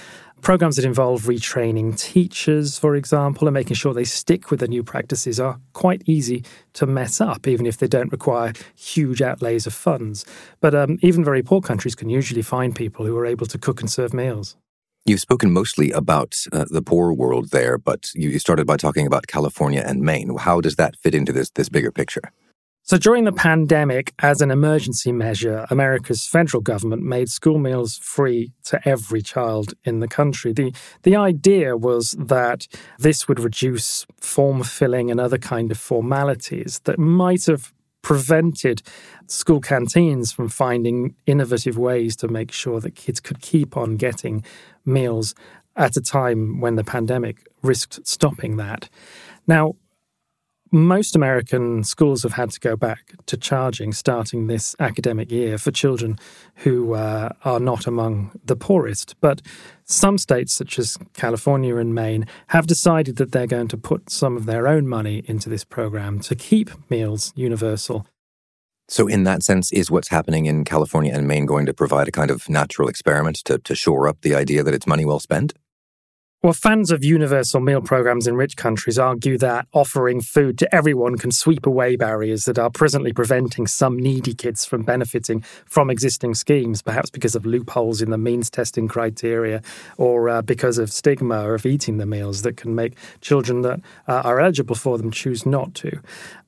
Programs 0.41 0.75
that 0.75 0.86
involve 0.86 1.23
retraining 1.23 1.97
teachers, 1.97 2.77
for 2.77 2.95
example, 2.95 3.47
and 3.47 3.54
making 3.54 3.75
sure 3.75 3.93
they 3.93 4.04
stick 4.04 4.51
with 4.51 4.60
the 4.60 4.67
new 4.67 4.84
practices 4.84 5.39
are 5.39 5.60
quite 5.73 6.01
easy 6.06 6.43
to 6.73 6.86
mess 6.86 7.21
up, 7.21 7.47
even 7.47 7.65
if 7.65 7.77
they 7.77 7.88
don't 7.88 8.12
require 8.12 8.51
huge 8.75 9.21
outlays 9.21 9.65
of 9.65 9.73
funds. 9.73 10.25
But 10.60 10.75
um, 10.75 10.97
even 11.01 11.23
very 11.23 11.43
poor 11.43 11.62
countries 11.62 11.95
can 11.95 12.10
usually 12.10 12.41
find 12.41 12.75
people 12.75 13.06
who 13.06 13.15
are 13.17 13.25
able 13.25 13.45
to 13.45 13.58
cook 13.58 13.80
and 13.82 13.89
serve 13.89 14.13
meals. 14.13 14.58
You've 15.06 15.19
spoken 15.19 15.51
mostly 15.51 15.91
about 15.91 16.36
uh, 16.51 16.65
the 16.69 16.82
poor 16.82 17.13
world 17.13 17.49
there, 17.49 17.77
but 17.77 18.12
you 18.13 18.38
started 18.38 18.67
by 18.67 18.77
talking 18.77 19.08
about 19.08 19.27
California 19.27 19.84
and 19.86 20.01
Maine. 20.01 20.36
How 20.38 20.62
does 20.62 20.75
that 20.75 20.95
fit 20.97 21.15
into 21.15 21.32
this 21.32 21.49
this 21.51 21.69
bigger 21.69 21.91
picture? 21.91 22.32
So 22.91 22.97
during 22.97 23.23
the 23.23 23.32
pandemic, 23.32 24.13
as 24.19 24.41
an 24.41 24.51
emergency 24.51 25.13
measure, 25.13 25.65
America's 25.69 26.25
federal 26.25 26.60
government 26.60 27.04
made 27.04 27.30
school 27.30 27.58
meals 27.58 27.97
free 27.99 28.51
to 28.65 28.86
every 28.86 29.21
child 29.21 29.73
in 29.86 30.01
the 30.01 30.10
country. 30.10 30.51
The, 30.51 30.73
the 31.04 31.15
idea 31.15 31.77
was 31.77 32.17
that 32.19 32.67
this 32.99 33.30
would 33.30 33.39
reduce 33.39 34.06
form 34.19 34.63
filling 34.63 35.10
and 35.10 35.21
other 35.21 35.38
kind 35.38 35.71
of 35.71 35.77
formalities 35.77 36.82
that 36.84 36.99
might 36.99 37.45
have 37.45 37.71
prevented 38.01 38.82
school 39.25 39.62
canteens 39.62 40.34
from 40.34 40.49
finding 40.49 41.15
innovative 41.25 41.77
ways 41.77 42.17
to 42.17 42.27
make 42.27 42.51
sure 42.51 42.82
that 42.82 42.95
kids 42.95 43.21
could 43.21 43.39
keep 43.39 43.77
on 43.77 43.95
getting 43.95 44.43
meals 44.84 45.34
at 45.77 45.95
a 45.95 46.01
time 46.01 46.60
when 46.60 46.75
the 46.75 46.84
pandemic 46.84 47.47
risked 47.63 48.06
stopping 48.06 48.58
that. 48.58 48.89
Now, 49.47 49.75
most 50.71 51.15
American 51.15 51.84
schools 51.84 52.23
have 52.23 52.34
had 52.34 52.49
to 52.51 52.60
go 52.60 52.75
back 52.75 53.13
to 53.25 53.36
charging 53.36 53.91
starting 53.91 54.47
this 54.47 54.75
academic 54.79 55.29
year 55.29 55.57
for 55.57 55.71
children 55.71 56.17
who 56.57 56.93
uh, 56.93 57.29
are 57.43 57.60
not 57.60 57.88
among 57.88 58.31
the 58.45 58.55
poorest. 58.55 59.15
But 59.19 59.41
some 59.84 60.17
states, 60.17 60.53
such 60.53 60.79
as 60.79 60.97
California 61.13 61.75
and 61.75 61.93
Maine, 61.93 62.25
have 62.47 62.67
decided 62.67 63.17
that 63.17 63.34
they're 63.34 63.47
going 63.47 63.67
to 63.67 63.77
put 63.77 64.10
some 64.10 64.38
of 64.38 64.45
their 64.45 64.67
own 64.67 64.88
money 64.88 65.23
into 65.25 65.49
this 65.49 65.65
program 65.65 66.19
to 66.21 66.36
keep 66.36 66.71
meals 66.89 67.34
universal. 67.36 68.07
So, 68.88 69.07
in 69.07 69.23
that 69.23 69.43
sense, 69.43 69.71
is 69.71 69.91
what's 69.91 70.10
happening 70.10 70.45
in 70.47 70.65
California 70.65 71.13
and 71.13 71.27
Maine 71.27 71.45
going 71.45 71.65
to 71.65 71.73
provide 71.73 72.07
a 72.07 72.12
kind 72.12 72.29
of 72.29 72.49
natural 72.49 72.89
experiment 72.89 73.38
to, 73.45 73.57
to 73.57 73.75
shore 73.75 74.07
up 74.07 74.21
the 74.21 74.36
idea 74.36 74.63
that 74.63 74.73
it's 74.73 74.88
money 74.88 75.05
well 75.05 75.19
spent? 75.19 75.53
Well, 76.43 76.54
fans 76.54 76.89
of 76.89 77.04
universal 77.04 77.60
meal 77.60 77.82
programs 77.82 78.25
in 78.25 78.36
rich 78.36 78.58
countries 78.58 78.97
argue 78.97 79.38
that 79.38 79.67
offering 79.73 80.21
food 80.21 80.58
to 80.58 80.75
everyone 80.75 81.19
can 81.19 81.30
sweep 81.30 81.67
away 81.67 81.95
barriers 81.95 82.45
that 82.45 82.58
are 82.58 82.71
presently 82.71 83.13
preventing 83.13 83.67
some 83.67 83.95
needy 83.95 84.34
kids 84.34 84.65
from 84.65 84.82
benefiting 84.82 85.41
from 85.67 85.91
existing 85.91 86.34
schemes, 86.34 86.82
perhaps 86.82 87.12
because 87.12 87.36
of 87.36 87.45
loopholes 87.45 88.01
in 88.01 88.10
the 88.10 88.17
means 88.17 88.49
testing 88.49 88.88
criteria 88.88 89.62
or 89.99 90.30
uh, 90.30 90.41
because 90.41 90.80
of 90.80 90.91
stigma 90.91 91.54
of 91.54 91.63
eating 91.63 91.97
the 91.97 92.08
meals 92.08 92.41
that 92.41 92.58
can 92.58 92.73
make 92.73 92.95
children 93.21 93.62
that 93.62 93.80
uh, 94.08 94.21
are 94.23 94.39
eligible 94.39 94.75
for 94.75 94.97
them 94.97 95.12
choose 95.12 95.45
not 95.45 95.75
to. 95.75 96.01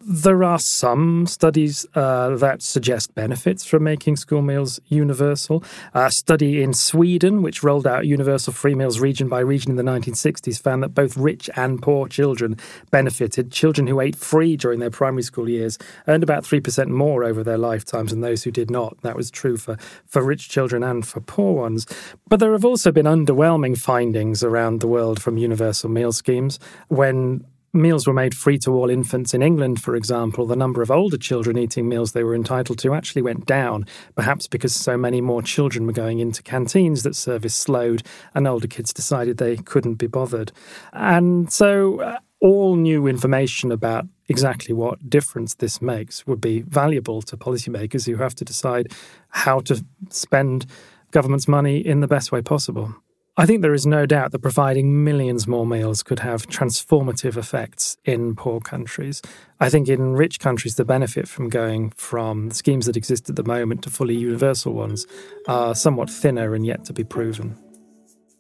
There 0.05 0.43
are 0.43 0.59
some 0.59 1.27
studies 1.27 1.85
uh, 1.95 2.35
that 2.35 2.61
suggest 2.61 3.15
benefits 3.15 3.63
from 3.63 3.83
making 3.83 4.17
school 4.17 4.41
meals 4.41 4.81
universal. 4.89 5.63
A 5.93 6.11
study 6.11 6.61
in 6.61 6.73
Sweden, 6.73 7.41
which 7.41 7.63
rolled 7.63 7.87
out 7.87 8.05
universal 8.05 8.51
free 8.51 8.75
meals 8.75 8.99
region 8.99 9.29
by 9.29 9.39
region 9.39 9.71
in 9.71 9.77
the 9.77 9.82
1960s, 9.83 10.61
found 10.61 10.83
that 10.83 10.89
both 10.89 11.15
rich 11.17 11.49
and 11.55 11.81
poor 11.81 12.07
children 12.07 12.57
benefited. 12.91 13.51
Children 13.51 13.87
who 13.87 13.99
ate 13.99 14.15
free 14.15 14.57
during 14.57 14.79
their 14.79 14.89
primary 14.89 15.23
school 15.23 15.49
years 15.49 15.77
earned 16.07 16.23
about 16.23 16.43
3% 16.43 16.87
more 16.87 17.23
over 17.23 17.43
their 17.43 17.57
lifetimes 17.57 18.11
than 18.11 18.21
those 18.21 18.43
who 18.43 18.51
did 18.51 18.71
not. 18.71 18.99
That 19.01 19.15
was 19.15 19.29
true 19.29 19.57
for, 19.57 19.77
for 20.05 20.23
rich 20.23 20.49
children 20.49 20.83
and 20.83 21.05
for 21.05 21.19
poor 21.19 21.53
ones. 21.53 21.85
But 22.27 22.39
there 22.39 22.53
have 22.53 22.65
also 22.65 22.91
been 22.91 23.05
underwhelming 23.05 23.77
findings 23.77 24.43
around 24.43 24.79
the 24.79 24.87
world 24.87 25.21
from 25.21 25.37
universal 25.37 25.89
meal 25.89 26.11
schemes 26.11 26.59
when 26.87 27.45
meals 27.73 28.05
were 28.05 28.13
made 28.13 28.35
free 28.35 28.57
to 28.59 28.71
all 28.71 28.89
infants 28.89 29.33
in 29.33 29.41
England, 29.41 29.81
for 29.81 29.95
example, 29.95 30.45
the 30.45 30.55
number 30.55 30.81
of 30.81 30.91
older 30.91 31.17
children 31.17 31.57
eating 31.57 31.89
meals 31.89 32.11
they 32.11 32.23
were 32.23 32.35
entitled 32.35 32.77
to 32.79 32.93
actually 32.93 33.23
went 33.23 33.45
down, 33.45 33.85
perhaps 34.15 34.47
because 34.47 34.75
so 34.75 34.95
many 34.95 35.21
more 35.21 35.41
children 35.41 35.87
were 35.87 35.93
going 35.93 36.19
into 36.19 36.43
canteens 36.43 37.03
that 37.03 37.15
service 37.15 37.55
slowed 37.55 38.03
and 38.35 38.47
older 38.47 38.67
kids 38.67 38.93
decided 38.93 39.37
they 39.37 39.57
couldn't 39.57 39.95
be 39.95 40.07
bothered. 40.07 40.51
And 40.93 41.51
so 41.51 41.99
uh, 41.99 42.19
all 42.39 42.75
new 42.75 43.07
information 43.07 43.71
about 43.71 44.05
exactly 44.29 44.73
what 44.73 45.09
difference 45.09 45.55
this 45.55 45.81
makes 45.81 46.27
would 46.27 46.41
be 46.41 46.61
valuable 46.61 47.21
to 47.23 47.35
policymakers 47.35 48.05
who 48.05 48.21
have 48.21 48.35
to 48.35 48.45
decide 48.45 48.91
how 49.29 49.59
to 49.61 49.83
spend 50.09 50.65
government's 51.11 51.47
money 51.47 51.77
in 51.77 52.01
the 52.01 52.07
best 52.07 52.31
way 52.31 52.41
possible. 52.41 52.93
I 53.35 53.47
think 53.47 53.63
there 53.63 53.73
is 53.73 53.87
no 53.87 54.05
doubt 54.05 54.31
that 54.31 54.39
providing 54.39 55.03
millions 55.03 55.47
more 55.47 55.65
meals 55.65 56.03
could 56.03 56.19
have 56.19 56.45
transformative 56.45 57.35
effects 57.35 57.97
in 58.05 58.35
poor 58.35 58.59
countries. 58.59 59.23
I 59.59 59.69
think 59.69 59.89
in 59.89 60.13
rich 60.13 60.39
countries, 60.39 60.75
the 60.75 60.85
benefit 60.85 61.27
from 61.27 61.49
going 61.49 61.89
from 61.97 62.51
schemes 62.51 62.85
that 62.85 62.95
exist 62.95 63.31
at 63.31 63.35
the 63.35 63.43
moment 63.43 63.81
to 63.83 63.89
fully 63.89 64.15
universal 64.15 64.73
ones 64.73 65.07
are 65.47 65.73
somewhat 65.73 66.11
thinner 66.11 66.53
and 66.53 66.63
yet 66.63 66.85
to 66.85 66.93
be 66.93 67.03
proven. 67.03 67.57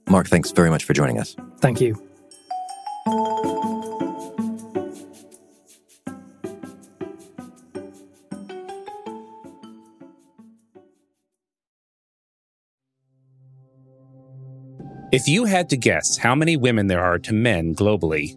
Mark, 0.07 0.27
thanks 0.27 0.51
very 0.51 0.69
much 0.69 0.83
for 0.83 0.93
joining 0.93 1.19
us. 1.19 1.35
Thank 1.59 1.81
you. 1.81 1.95
If 15.13 15.27
you 15.27 15.45
had 15.45 15.69
to 15.69 15.77
guess 15.77 16.17
how 16.17 16.33
many 16.33 16.57
women 16.57 16.87
there 16.87 17.03
are 17.03 17.19
to 17.19 17.35
men 17.35 17.75
globally, 17.75 18.35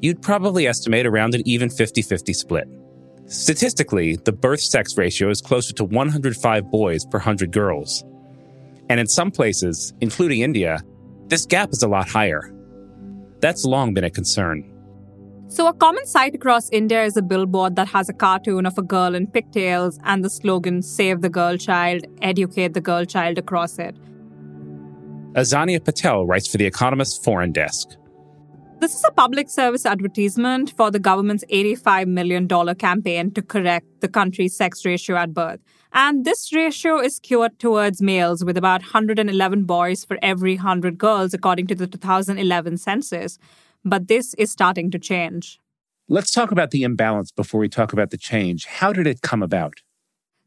you'd 0.00 0.20
probably 0.20 0.66
estimate 0.66 1.06
around 1.06 1.36
an 1.36 1.42
even 1.46 1.70
50 1.70 2.02
50 2.02 2.32
split. 2.32 2.66
Statistically, 3.26 4.16
the 4.16 4.32
birth 4.32 4.60
sex 4.60 4.98
ratio 4.98 5.30
is 5.30 5.40
closer 5.40 5.72
to 5.74 5.84
105 5.84 6.68
boys 6.68 7.04
per 7.04 7.18
100 7.18 7.52
girls. 7.52 8.02
And 8.90 8.98
in 8.98 9.06
some 9.06 9.30
places, 9.30 9.94
including 10.00 10.40
India, 10.40 10.80
this 11.28 11.46
gap 11.46 11.68
is 11.70 11.84
a 11.84 11.88
lot 11.88 12.08
higher. 12.08 12.52
That's 13.38 13.64
long 13.64 13.94
been 13.94 14.02
a 14.02 14.10
concern. 14.10 14.68
So, 15.46 15.68
a 15.68 15.74
common 15.74 16.06
sight 16.06 16.34
across 16.34 16.68
India 16.70 17.04
is 17.04 17.16
a 17.16 17.22
billboard 17.22 17.76
that 17.76 17.86
has 17.86 18.08
a 18.08 18.12
cartoon 18.12 18.66
of 18.66 18.76
a 18.76 18.82
girl 18.82 19.14
in 19.14 19.28
pigtails 19.28 20.00
and 20.02 20.24
the 20.24 20.30
slogan 20.30 20.82
Save 20.82 21.20
the 21.20 21.30
Girl 21.30 21.56
Child, 21.56 22.04
Educate 22.20 22.74
the 22.74 22.80
Girl 22.80 23.04
Child 23.04 23.38
across 23.38 23.78
it. 23.78 23.94
Azania 25.36 25.84
Patel 25.84 26.24
writes 26.24 26.48
for 26.48 26.56
The 26.56 26.64
Economist 26.64 27.22
Foreign 27.22 27.52
Desk. 27.52 27.90
This 28.80 28.94
is 28.94 29.04
a 29.06 29.12
public 29.12 29.50
service 29.50 29.84
advertisement 29.84 30.72
for 30.74 30.90
the 30.90 30.98
government's 30.98 31.44
$85 31.52 32.06
million 32.06 32.48
campaign 32.76 33.30
to 33.32 33.42
correct 33.42 33.86
the 34.00 34.08
country's 34.08 34.56
sex 34.56 34.86
ratio 34.86 35.16
at 35.16 35.34
birth. 35.34 35.60
And 35.92 36.24
this 36.24 36.54
ratio 36.54 37.00
is 37.00 37.16
skewed 37.16 37.58
towards 37.58 38.00
males, 38.00 38.46
with 38.46 38.56
about 38.56 38.80
111 38.80 39.64
boys 39.64 40.06
for 40.06 40.18
every 40.22 40.56
100 40.56 40.96
girls, 40.96 41.34
according 41.34 41.66
to 41.66 41.74
the 41.74 41.86
2011 41.86 42.78
census. 42.78 43.38
But 43.84 44.08
this 44.08 44.32
is 44.38 44.50
starting 44.50 44.90
to 44.90 44.98
change. 44.98 45.60
Let's 46.08 46.30
talk 46.30 46.50
about 46.50 46.70
the 46.70 46.82
imbalance 46.82 47.30
before 47.30 47.60
we 47.60 47.68
talk 47.68 47.92
about 47.92 48.08
the 48.08 48.16
change. 48.16 48.64
How 48.64 48.90
did 48.90 49.06
it 49.06 49.20
come 49.20 49.42
about? 49.42 49.82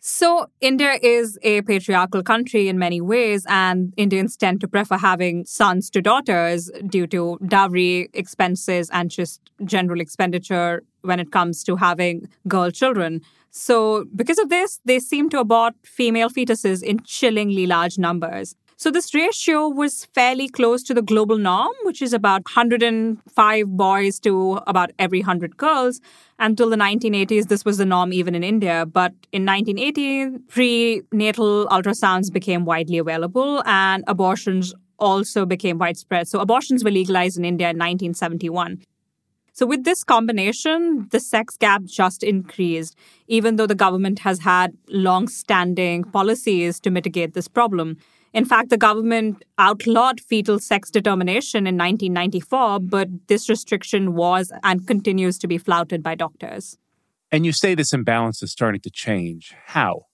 So, 0.01 0.49
India 0.61 0.97
is 1.01 1.37
a 1.43 1.61
patriarchal 1.63 2.23
country 2.23 2.69
in 2.69 2.79
many 2.79 3.01
ways, 3.01 3.45
and 3.49 3.93
Indians 3.97 4.37
tend 4.37 4.61
to 4.61 4.67
prefer 4.67 4.97
having 4.97 5.43
sons 5.45 5.89
to 5.89 6.01
daughters 6.01 6.71
due 6.87 7.05
to 7.07 7.37
dowry 7.45 8.09
expenses 8.13 8.89
and 8.93 9.11
just 9.11 9.41
general 9.65 9.99
expenditure 9.99 10.83
when 11.01 11.19
it 11.19 11.33
comes 11.33 11.65
to 11.65 11.75
having 11.75 12.29
girl 12.47 12.71
children. 12.71 13.21
So, 13.51 14.05
because 14.15 14.39
of 14.39 14.47
this, 14.47 14.79
they 14.85 14.99
seem 14.99 15.29
to 15.31 15.39
abort 15.39 15.73
female 15.83 16.29
fetuses 16.29 16.81
in 16.81 17.01
chillingly 17.03 17.67
large 17.67 17.97
numbers. 17.97 18.55
So, 18.81 18.89
this 18.89 19.13
ratio 19.13 19.67
was 19.67 20.05
fairly 20.15 20.47
close 20.47 20.83
to 20.83 20.93
the 20.93 21.01
global 21.01 21.37
norm, 21.37 21.73
which 21.83 22.01
is 22.01 22.13
about 22.13 22.45
105 22.45 23.67
boys 23.67 24.21
to 24.21 24.61
about 24.67 24.91
every 24.97 25.19
100 25.19 25.57
girls. 25.57 25.99
Until 26.39 26.69
the 26.69 26.77
1980s, 26.77 27.49
this 27.49 27.65
was 27.65 27.77
the 27.77 27.85
norm 27.85 28.13
even 28.13 28.35
in 28.35 28.41
India. 28.41 28.85
But 28.85 29.11
in 29.33 29.45
1980, 29.45 30.39
prenatal 30.47 31.67
ultrasounds 31.67 32.31
became 32.31 32.63
widely 32.63 32.97
available 32.99 33.61
and 33.65 34.05
abortions 34.07 34.73
also 34.97 35.45
became 35.45 35.77
widespread. 35.77 36.29
So, 36.29 36.39
abortions 36.39 36.81
were 36.81 36.91
legalized 36.91 37.37
in 37.37 37.43
India 37.43 37.67
in 37.71 37.75
1971. 37.75 38.81
So, 39.51 39.65
with 39.65 39.83
this 39.83 40.05
combination, 40.05 41.09
the 41.11 41.19
sex 41.19 41.57
gap 41.57 41.83
just 41.83 42.23
increased, 42.23 42.95
even 43.27 43.57
though 43.57 43.67
the 43.67 43.75
government 43.75 44.19
has 44.19 44.39
had 44.39 44.71
long 44.87 45.27
standing 45.27 46.05
policies 46.05 46.79
to 46.79 46.89
mitigate 46.89 47.33
this 47.33 47.49
problem. 47.49 47.97
In 48.33 48.45
fact, 48.45 48.69
the 48.69 48.77
government 48.77 49.43
outlawed 49.57 50.19
fetal 50.19 50.59
sex 50.59 50.91
determination 50.91 51.65
in 51.65 51.77
1994, 51.77 52.79
but 52.81 53.07
this 53.27 53.49
restriction 53.49 54.13
was 54.13 54.51
and 54.63 54.85
continues 54.85 55.37
to 55.39 55.47
be 55.47 55.57
flouted 55.57 56.03
by 56.03 56.15
doctors. 56.15 56.77
And 57.31 57.45
you 57.45 57.51
say 57.51 57.75
this 57.75 57.93
imbalance 57.93 58.43
is 58.43 58.51
starting 58.51 58.81
to 58.81 58.89
change. 58.89 59.55
How? 59.67 60.05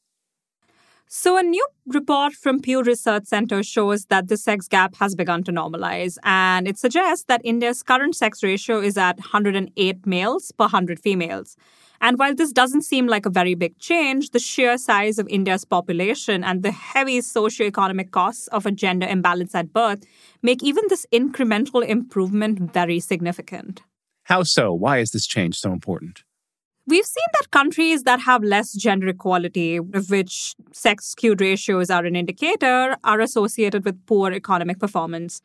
So, 1.08 1.38
a 1.38 1.44
new 1.44 1.66
report 1.86 2.34
from 2.34 2.60
Pew 2.60 2.82
Research 2.82 3.26
Center 3.26 3.62
shows 3.62 4.06
that 4.06 4.28
the 4.28 4.38
sex 4.38 4.68
gap 4.68 4.96
has 4.96 5.14
begun 5.14 5.44
to 5.44 5.52
normalize, 5.52 6.18
and 6.24 6.68
it 6.68 6.80
suggests 6.80 7.26
that 7.26 7.42
India's 7.44 7.84
current 7.84 8.16
sex 8.16 8.42
ratio 8.42 8.82
is 8.82 8.98
at 8.98 9.18
108 9.18 10.08
males 10.08 10.52
per 10.52 10.64
100 10.64 11.00
females. 11.00 11.56
And 12.02 12.18
while 12.18 12.34
this 12.34 12.52
doesn't 12.52 12.82
seem 12.82 13.06
like 13.06 13.26
a 13.26 13.30
very 13.30 13.54
big 13.54 13.78
change, 13.78 14.32
the 14.32 14.40
sheer 14.40 14.78
size 14.80 15.20
of 15.20 15.28
India's 15.30 15.64
population 15.64 16.44
and 16.44 16.64
the 16.64 16.72
heavy 16.72 17.20
socioeconomic 17.20 18.12
costs 18.12 18.48
of 18.48 18.66
a 18.66 18.72
gender 18.72 19.08
imbalance 19.08 19.56
at 19.56 19.72
birth 19.72 20.04
make 20.42 20.64
even 20.64 20.84
this 20.90 21.06
incremental 21.14 21.88
improvement 21.88 22.74
very 22.74 23.00
significant. 23.00 23.82
How 24.24 24.44
so? 24.44 24.74
Why 24.74 24.98
is 24.98 25.12
this 25.12 25.28
change 25.28 25.56
so 25.56 25.72
important? 25.72 26.25
We've 26.88 27.06
seen 27.06 27.26
that 27.34 27.50
countries 27.50 28.04
that 28.04 28.20
have 28.22 28.44
less 28.44 28.72
gender 28.74 29.08
equality, 29.08 29.78
of 29.78 30.12
which 30.12 30.56
sex 30.72 31.08
skewed 31.08 31.42
ratios 31.42 31.90
are 31.90 32.06
an 32.06 32.16
indicator, 32.16 32.96
are 33.04 33.22
associated 33.22 33.84
with 33.84 34.06
poor 34.06 34.32
economic 34.32 34.80
performance. 34.80 35.42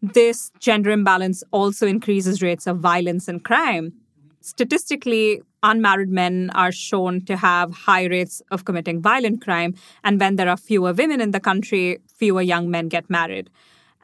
This 0.00 0.52
gender 0.60 0.92
imbalance 0.92 1.42
also 1.50 1.88
increases 1.88 2.42
rates 2.42 2.68
of 2.68 2.78
violence 2.78 3.26
and 3.26 3.42
crime. 3.42 3.94
Statistically, 4.40 5.42
unmarried 5.64 6.10
men 6.10 6.50
are 6.54 6.70
shown 6.70 7.24
to 7.24 7.36
have 7.38 7.72
high 7.72 8.04
rates 8.04 8.40
of 8.52 8.64
committing 8.64 9.02
violent 9.02 9.42
crime, 9.42 9.74
and 10.04 10.20
when 10.20 10.36
there 10.36 10.48
are 10.48 10.56
fewer 10.56 10.92
women 10.92 11.20
in 11.20 11.32
the 11.32 11.40
country, 11.40 11.98
fewer 12.06 12.42
young 12.42 12.70
men 12.70 12.86
get 12.86 13.10
married. 13.10 13.50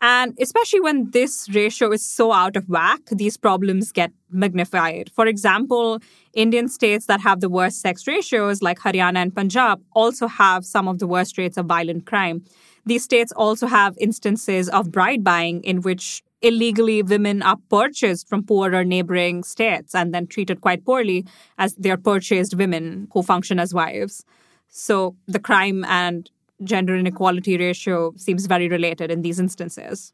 And 0.03 0.35
especially 0.41 0.81
when 0.81 1.11
this 1.11 1.49
ratio 1.51 1.93
is 1.93 2.03
so 2.03 2.33
out 2.33 2.57
of 2.57 2.69
whack, 2.69 3.01
these 3.13 3.37
problems 3.37 3.93
get 3.93 4.13
magnified. 4.31 5.11
For 5.15 5.27
example, 5.27 5.99
Indian 6.33 6.69
states 6.69 7.07
that 7.07 7.21
have 7.21 7.41
the 7.41 7.51
worst 7.51 7.83
sex 7.83 8.07
ratios, 8.07 8.63
like 8.63 8.79
Haryana 8.79 9.19
and 9.19 9.35
Punjab, 9.35 9.83
also 9.93 10.27
have 10.27 10.65
some 10.65 10.89
of 10.89 11.01
the 11.01 11.07
worst 11.07 11.37
rates 11.37 11.59
of 11.59 11.67
violent 11.67 12.07
crime. 12.07 12.43
These 12.87 13.05
states 13.05 13.31
also 13.33 13.67
have 13.67 13.95
instances 13.99 14.71
of 14.71 14.91
bride 14.91 15.23
buying 15.23 15.63
in 15.65 15.83
which 15.83 16.23
illegally 16.41 17.03
women 17.03 17.43
are 17.43 17.59
purchased 17.69 18.27
from 18.27 18.43
poorer 18.43 18.85
neighboring 18.85 19.43
states 19.43 19.95
and 19.95 20.15
then 20.15 20.27
treated 20.27 20.63
quite 20.63 20.87
poorly 20.87 21.27
as 21.59 21.75
they're 21.75 21.99
purchased 21.99 22.55
women 22.55 23.09
who 23.13 23.23
function 23.23 23.59
as 23.59 23.75
wives. 23.75 24.25
So 24.69 25.17
the 25.27 25.39
crime 25.39 25.85
and 25.85 26.31
gender 26.65 26.97
inequality 26.97 27.57
ratio 27.57 28.13
seems 28.17 28.47
very 28.47 28.69
related 28.69 29.11
in 29.11 29.23
these 29.23 29.41
instances. 29.41 30.13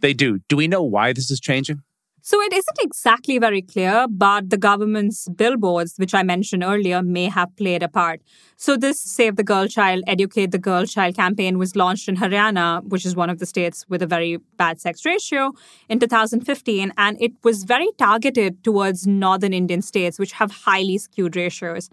They 0.00 0.12
do. 0.12 0.40
Do 0.48 0.56
we 0.56 0.68
know 0.68 0.82
why 0.82 1.12
this 1.12 1.30
is 1.30 1.40
changing? 1.40 1.82
So 2.28 2.42
it 2.42 2.52
isn't 2.52 2.78
exactly 2.80 3.38
very 3.38 3.62
clear, 3.62 4.06
but 4.10 4.50
the 4.50 4.56
government's 4.56 5.28
billboards, 5.28 5.94
which 5.96 6.12
I 6.12 6.24
mentioned 6.24 6.64
earlier, 6.64 7.00
may 7.00 7.26
have 7.26 7.54
played 7.56 7.84
a 7.84 7.88
part. 7.88 8.20
So 8.56 8.76
this 8.76 9.00
Save 9.00 9.36
the 9.36 9.44
Girl 9.44 9.68
Child, 9.68 10.02
Educate 10.08 10.50
the 10.50 10.58
Girl 10.58 10.86
Child 10.86 11.14
campaign 11.14 11.56
was 11.56 11.76
launched 11.76 12.08
in 12.08 12.16
Haryana, 12.16 12.82
which 12.82 13.06
is 13.06 13.14
one 13.14 13.30
of 13.30 13.38
the 13.38 13.46
states 13.46 13.86
with 13.88 14.02
a 14.02 14.08
very 14.08 14.38
bad 14.56 14.80
sex 14.80 15.04
ratio, 15.04 15.52
in 15.88 16.00
2015. 16.00 16.92
And 16.96 17.16
it 17.22 17.30
was 17.44 17.62
very 17.62 17.90
targeted 17.96 18.64
towards 18.64 19.06
northern 19.06 19.52
Indian 19.52 19.80
states, 19.80 20.18
which 20.18 20.32
have 20.32 20.50
highly 20.50 20.98
skewed 20.98 21.36
ratios. 21.36 21.90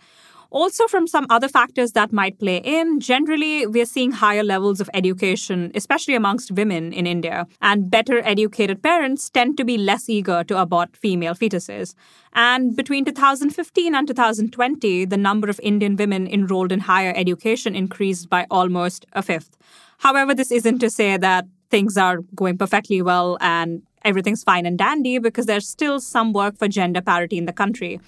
Also, 0.54 0.88
from 0.88 1.08
some 1.08 1.26
other 1.32 1.50
factors 1.50 1.94
that 1.94 2.14
might 2.14 2.38
play 2.38 2.58
in, 2.58 3.00
generally, 3.00 3.66
we're 3.66 3.88
seeing 3.88 4.12
higher 4.12 4.44
levels 4.44 4.80
of 4.80 4.88
education, 4.94 5.72
especially 5.74 6.14
amongst 6.14 6.52
women 6.52 6.94
in 6.94 7.08
India. 7.08 7.48
And 7.60 7.90
better 7.90 8.20
educated 8.24 8.84
parents 8.84 9.32
tend 9.32 9.58
to 9.58 9.66
be 9.66 9.80
less 9.80 10.08
eager 10.10 10.44
to 10.44 10.62
abort 10.62 10.96
female 10.96 11.34
fetuses. 11.34 11.96
And 12.34 12.76
between 12.76 13.04
2015 13.04 13.96
and 13.96 14.08
2020, 14.08 15.06
the 15.06 15.18
number 15.18 15.50
of 15.50 15.60
Indian 15.64 15.96
women 15.96 16.28
enrolled 16.28 16.72
in 16.72 16.82
higher 16.82 17.14
education 17.16 17.76
increased 17.76 18.30
by 18.30 18.46
almost 18.52 19.08
a 19.14 19.24
fifth. 19.24 19.58
However, 19.98 20.36
this 20.36 20.52
isn't 20.52 20.78
to 20.80 20.92
say 20.92 21.18
that 21.18 21.48
things 21.72 21.98
are 21.98 22.20
going 22.36 22.60
perfectly 22.60 23.02
well 23.02 23.40
and 23.42 23.82
everything's 24.06 24.44
fine 24.44 24.68
and 24.68 24.78
dandy 24.78 25.18
because 25.18 25.48
there's 25.48 25.68
still 25.68 26.00
some 26.00 26.32
work 26.32 26.60
for 26.60 26.68
gender 26.68 27.02
parity 27.02 27.40
in 27.40 27.48
the 27.48 27.54
country 27.54 28.00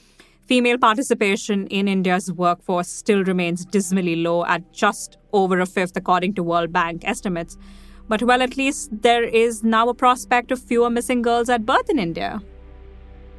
female 0.45 0.77
participation 0.77 1.67
in 1.67 1.87
India's 1.87 2.31
workforce 2.31 2.87
still 2.87 3.23
remains 3.23 3.65
dismally 3.65 4.15
low 4.17 4.45
at 4.45 4.71
just 4.71 5.17
over 5.33 5.59
a 5.59 5.65
fifth, 5.65 5.97
according 5.97 6.33
to 6.35 6.43
World 6.43 6.71
Bank 6.71 7.01
estimates. 7.05 7.57
But 8.07 8.21
well, 8.21 8.41
at 8.41 8.55
least 8.55 8.89
there 9.01 9.23
is 9.23 9.63
now 9.63 9.89
a 9.89 9.93
prospect 9.93 10.51
of 10.51 10.61
fewer 10.61 10.89
missing 10.89 11.21
girls 11.21 11.49
at 11.49 11.65
birth 11.65 11.89
in 11.89 11.97
India. 11.97 12.41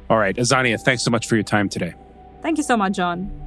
All 0.09 0.17
right, 0.17 0.35
Azania, 0.35 0.79
thanks 0.79 1.03
so 1.03 1.11
much 1.11 1.27
for 1.27 1.35
your 1.35 1.43
time 1.43 1.69
today. 1.69 1.93
Thank 2.41 2.57
you 2.57 2.63
so 2.63 2.77
much, 2.77 2.93
John. 2.93 3.46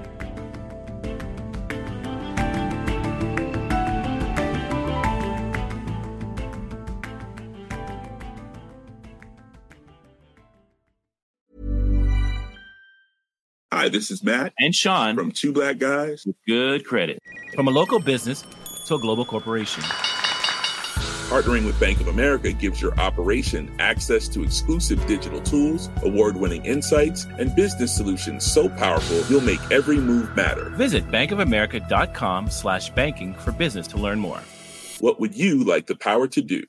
Hi, 13.81 13.89
this 13.89 14.11
is 14.11 14.23
Matt 14.23 14.53
and 14.59 14.75
Sean 14.75 15.15
from 15.15 15.31
Two 15.31 15.51
Black 15.51 15.79
Guys 15.79 16.23
with 16.23 16.35
Good 16.45 16.85
Credit. 16.85 17.17
From 17.55 17.67
a 17.67 17.71
local 17.71 17.99
business 17.99 18.45
to 18.85 18.93
a 18.93 18.99
global 18.99 19.25
corporation. 19.25 19.81
Partnering 21.31 21.65
with 21.65 21.79
Bank 21.79 21.99
of 21.99 22.07
America 22.07 22.51
gives 22.51 22.79
your 22.79 22.93
operation 22.99 23.75
access 23.79 24.27
to 24.27 24.43
exclusive 24.43 25.03
digital 25.07 25.41
tools, 25.41 25.89
award 26.03 26.37
winning 26.37 26.63
insights, 26.63 27.25
and 27.39 27.55
business 27.55 27.91
solutions 27.91 28.45
so 28.45 28.69
powerful 28.69 29.23
you'll 29.27 29.41
make 29.41 29.71
every 29.71 29.97
move 29.97 30.35
matter. 30.35 30.69
Visit 30.75 31.07
bankofamerica.com 31.07 32.51
slash 32.51 32.91
banking 32.91 33.33
for 33.33 33.51
business 33.51 33.87
to 33.87 33.97
learn 33.97 34.19
more. 34.19 34.41
What 34.99 35.19
would 35.19 35.35
you 35.35 35.63
like 35.63 35.87
the 35.87 35.95
power 35.95 36.27
to 36.27 36.41
do? 36.43 36.63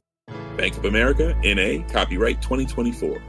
Bank 0.56 0.78
of 0.78 0.86
America, 0.86 1.38
NA, 1.44 1.86
copyright 1.92 2.40
2024. 2.40 3.20